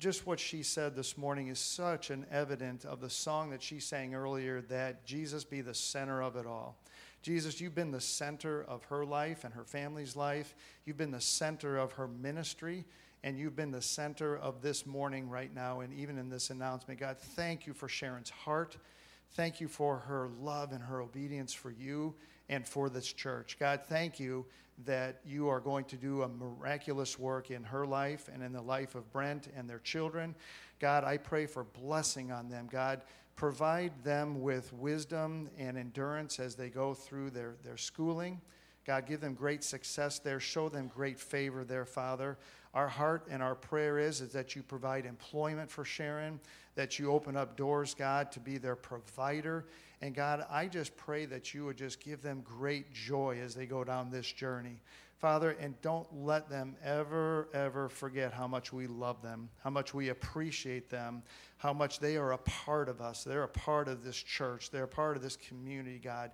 just 0.00 0.26
what 0.26 0.40
she 0.40 0.64
said 0.64 0.96
this 0.96 1.16
morning 1.16 1.46
is 1.46 1.60
such 1.60 2.10
an 2.10 2.26
evidence 2.32 2.84
of 2.84 3.00
the 3.00 3.08
song 3.08 3.50
that 3.50 3.62
she 3.62 3.78
sang 3.78 4.16
earlier 4.16 4.62
that 4.62 5.06
Jesus 5.06 5.44
be 5.44 5.60
the 5.60 5.74
center 5.74 6.20
of 6.20 6.34
it 6.34 6.44
all. 6.44 6.76
Jesus, 7.22 7.60
you've 7.60 7.76
been 7.76 7.92
the 7.92 8.00
center 8.00 8.64
of 8.64 8.82
her 8.86 9.04
life 9.04 9.44
and 9.44 9.54
her 9.54 9.64
family's 9.64 10.16
life. 10.16 10.56
You've 10.84 10.96
been 10.96 11.12
the 11.12 11.20
center 11.20 11.78
of 11.78 11.92
her 11.92 12.08
ministry 12.08 12.84
and 13.22 13.38
you've 13.38 13.56
been 13.56 13.70
the 13.70 13.82
center 13.82 14.36
of 14.36 14.62
this 14.62 14.86
morning 14.86 15.28
right 15.28 15.52
now, 15.54 15.80
and 15.80 15.92
even 15.92 16.18
in 16.18 16.28
this 16.28 16.50
announcement. 16.50 17.00
God, 17.00 17.18
thank 17.18 17.66
you 17.66 17.72
for 17.72 17.88
Sharon's 17.88 18.30
heart. 18.30 18.76
Thank 19.32 19.60
you 19.60 19.68
for 19.68 19.98
her 19.98 20.28
love 20.40 20.72
and 20.72 20.82
her 20.82 21.00
obedience 21.00 21.52
for 21.52 21.70
you 21.70 22.14
and 22.48 22.66
for 22.66 22.88
this 22.88 23.12
church. 23.12 23.56
God, 23.58 23.80
thank 23.86 24.18
you 24.18 24.46
that 24.84 25.20
you 25.26 25.48
are 25.48 25.60
going 25.60 25.84
to 25.86 25.96
do 25.96 26.22
a 26.22 26.28
miraculous 26.28 27.18
work 27.18 27.50
in 27.50 27.64
her 27.64 27.86
life 27.86 28.30
and 28.32 28.42
in 28.42 28.52
the 28.52 28.62
life 28.62 28.94
of 28.94 29.12
Brent 29.12 29.48
and 29.56 29.68
their 29.68 29.80
children. 29.80 30.34
God, 30.78 31.04
I 31.04 31.16
pray 31.16 31.46
for 31.46 31.64
blessing 31.64 32.30
on 32.30 32.48
them. 32.48 32.68
God, 32.70 33.02
provide 33.34 33.92
them 34.04 34.40
with 34.40 34.72
wisdom 34.72 35.50
and 35.58 35.76
endurance 35.76 36.38
as 36.38 36.54
they 36.54 36.68
go 36.68 36.94
through 36.94 37.30
their, 37.30 37.56
their 37.64 37.76
schooling. 37.76 38.40
God, 38.86 39.06
give 39.06 39.20
them 39.20 39.34
great 39.34 39.62
success 39.62 40.18
there. 40.18 40.40
Show 40.40 40.68
them 40.68 40.88
great 40.88 41.20
favor 41.20 41.64
there, 41.64 41.84
Father. 41.84 42.38
Our 42.78 42.86
heart 42.86 43.26
and 43.28 43.42
our 43.42 43.56
prayer 43.56 43.98
is, 43.98 44.20
is 44.20 44.30
that 44.34 44.54
you 44.54 44.62
provide 44.62 45.04
employment 45.04 45.68
for 45.68 45.84
Sharon, 45.84 46.38
that 46.76 46.96
you 46.96 47.10
open 47.10 47.36
up 47.36 47.56
doors, 47.56 47.92
God, 47.92 48.30
to 48.30 48.38
be 48.38 48.56
their 48.56 48.76
provider. 48.76 49.64
And 50.00 50.14
God, 50.14 50.46
I 50.48 50.68
just 50.68 50.96
pray 50.96 51.26
that 51.26 51.52
you 51.52 51.64
would 51.64 51.76
just 51.76 51.98
give 51.98 52.22
them 52.22 52.40
great 52.44 52.92
joy 52.92 53.40
as 53.42 53.56
they 53.56 53.66
go 53.66 53.82
down 53.82 54.12
this 54.12 54.30
journey. 54.30 54.76
Father, 55.18 55.56
and 55.60 55.80
don't 55.82 56.06
let 56.24 56.48
them 56.48 56.76
ever, 56.84 57.48
ever 57.52 57.88
forget 57.88 58.32
how 58.32 58.46
much 58.46 58.72
we 58.72 58.86
love 58.86 59.20
them, 59.20 59.48
how 59.64 59.70
much 59.70 59.92
we 59.92 60.10
appreciate 60.10 60.88
them, 60.88 61.24
how 61.56 61.72
much 61.72 61.98
they 61.98 62.16
are 62.16 62.32
a 62.32 62.38
part 62.38 62.88
of 62.88 63.00
us. 63.00 63.24
They're 63.24 63.42
a 63.42 63.48
part 63.48 63.88
of 63.88 64.04
this 64.04 64.16
church, 64.16 64.70
they're 64.70 64.84
a 64.84 64.88
part 64.88 65.16
of 65.16 65.22
this 65.22 65.36
community, 65.36 65.98
God. 65.98 66.30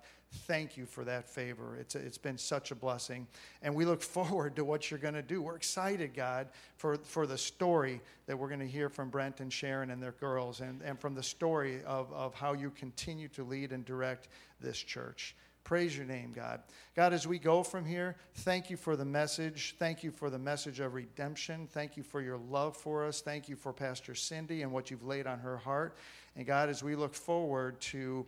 Thank 0.47 0.77
you 0.77 0.85
for 0.85 1.03
that 1.03 1.27
favor. 1.27 1.77
It's, 1.79 1.95
it's 1.95 2.17
been 2.19 2.37
such 2.37 2.69
a 2.69 2.75
blessing. 2.75 3.25
And 3.63 3.73
we 3.73 3.85
look 3.85 4.01
forward 4.03 4.55
to 4.57 4.65
what 4.65 4.91
you're 4.91 4.99
going 4.99 5.13
to 5.15 5.23
do. 5.23 5.41
We're 5.41 5.55
excited, 5.55 6.13
God, 6.13 6.49
for, 6.77 6.97
for 6.97 7.25
the 7.25 7.37
story 7.39 8.01
that 8.27 8.37
we're 8.37 8.49
going 8.49 8.59
to 8.59 8.67
hear 8.67 8.89
from 8.89 9.09
Brent 9.09 9.39
and 9.39 9.51
Sharon 9.51 9.89
and 9.89 10.01
their 10.01 10.11
girls, 10.11 10.61
and, 10.61 10.81
and 10.83 10.99
from 10.99 11.15
the 11.15 11.23
story 11.23 11.81
of, 11.87 12.13
of 12.13 12.35
how 12.35 12.53
you 12.53 12.69
continue 12.69 13.29
to 13.29 13.43
lead 13.43 13.71
and 13.71 13.83
direct 13.83 14.27
this 14.61 14.77
church. 14.77 15.35
Praise 15.65 15.97
your 15.97 16.05
name, 16.05 16.31
God. 16.31 16.61
God, 16.95 17.11
as 17.11 17.27
we 17.27 17.39
go 17.39 17.63
from 17.63 17.85
here, 17.85 18.15
thank 18.35 18.69
you 18.69 18.77
for 18.77 18.95
the 18.95 19.03
message. 19.03 19.75
Thank 19.77 20.03
you 20.03 20.11
for 20.11 20.29
the 20.29 20.39
message 20.39 20.79
of 20.79 20.93
redemption. 20.93 21.67
Thank 21.69 21.97
you 21.97 22.03
for 22.03 22.21
your 22.21 22.37
love 22.37 22.77
for 22.77 23.03
us. 23.03 23.19
Thank 23.19 23.49
you 23.49 23.57
for 23.57 23.73
Pastor 23.73 24.15
Cindy 24.15 24.61
and 24.61 24.71
what 24.71 24.89
you've 24.89 25.03
laid 25.03 25.27
on 25.27 25.39
her 25.39 25.57
heart. 25.57 25.97
And 26.37 26.45
God, 26.45 26.69
as 26.69 26.83
we 26.83 26.95
look 26.95 27.13
forward 27.13 27.81
to 27.81 28.25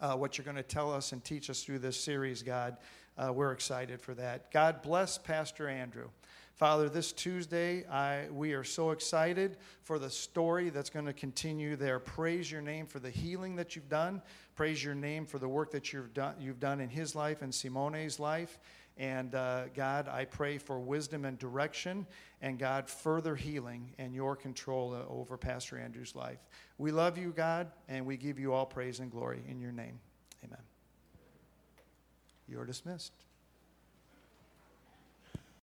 uh, 0.00 0.14
what 0.14 0.38
you're 0.38 0.44
going 0.44 0.56
to 0.56 0.62
tell 0.62 0.92
us 0.92 1.12
and 1.12 1.22
teach 1.24 1.50
us 1.50 1.62
through 1.62 1.78
this 1.78 1.98
series, 1.98 2.42
God. 2.42 2.76
Uh, 3.16 3.32
we're 3.32 3.52
excited 3.52 4.00
for 4.00 4.14
that. 4.14 4.50
God 4.52 4.82
bless 4.82 5.18
Pastor 5.18 5.68
Andrew. 5.68 6.08
Father, 6.54 6.88
this 6.88 7.12
Tuesday, 7.12 7.86
I, 7.86 8.26
we 8.32 8.52
are 8.52 8.64
so 8.64 8.90
excited 8.90 9.58
for 9.82 9.98
the 9.98 10.10
story 10.10 10.70
that's 10.70 10.90
going 10.90 11.06
to 11.06 11.12
continue 11.12 11.76
there. 11.76 12.00
Praise 12.00 12.50
your 12.50 12.60
name 12.60 12.86
for 12.86 12.98
the 12.98 13.10
healing 13.10 13.54
that 13.56 13.76
you've 13.76 13.88
done. 13.88 14.20
Praise 14.58 14.82
your 14.82 14.96
name 14.96 15.24
for 15.24 15.38
the 15.38 15.46
work 15.48 15.70
that 15.70 15.92
you've 15.92 16.12
done, 16.12 16.34
you've 16.40 16.58
done 16.58 16.80
in 16.80 16.88
his 16.88 17.14
life 17.14 17.42
and 17.42 17.54
Simone's 17.54 18.18
life. 18.18 18.58
And 18.96 19.32
uh, 19.36 19.66
God, 19.72 20.08
I 20.08 20.24
pray 20.24 20.58
for 20.58 20.80
wisdom 20.80 21.24
and 21.24 21.38
direction, 21.38 22.04
and 22.42 22.58
God, 22.58 22.90
further 22.90 23.36
healing 23.36 23.92
and 23.98 24.12
your 24.12 24.34
control 24.34 25.00
over 25.08 25.36
Pastor 25.36 25.78
Andrew's 25.78 26.16
life. 26.16 26.40
We 26.76 26.90
love 26.90 27.16
you, 27.16 27.30
God, 27.30 27.70
and 27.86 28.04
we 28.04 28.16
give 28.16 28.40
you 28.40 28.52
all 28.52 28.66
praise 28.66 28.98
and 28.98 29.12
glory 29.12 29.44
in 29.48 29.60
your 29.60 29.70
name. 29.70 30.00
Amen. 30.44 30.58
You're 32.48 32.66
dismissed. 32.66 33.12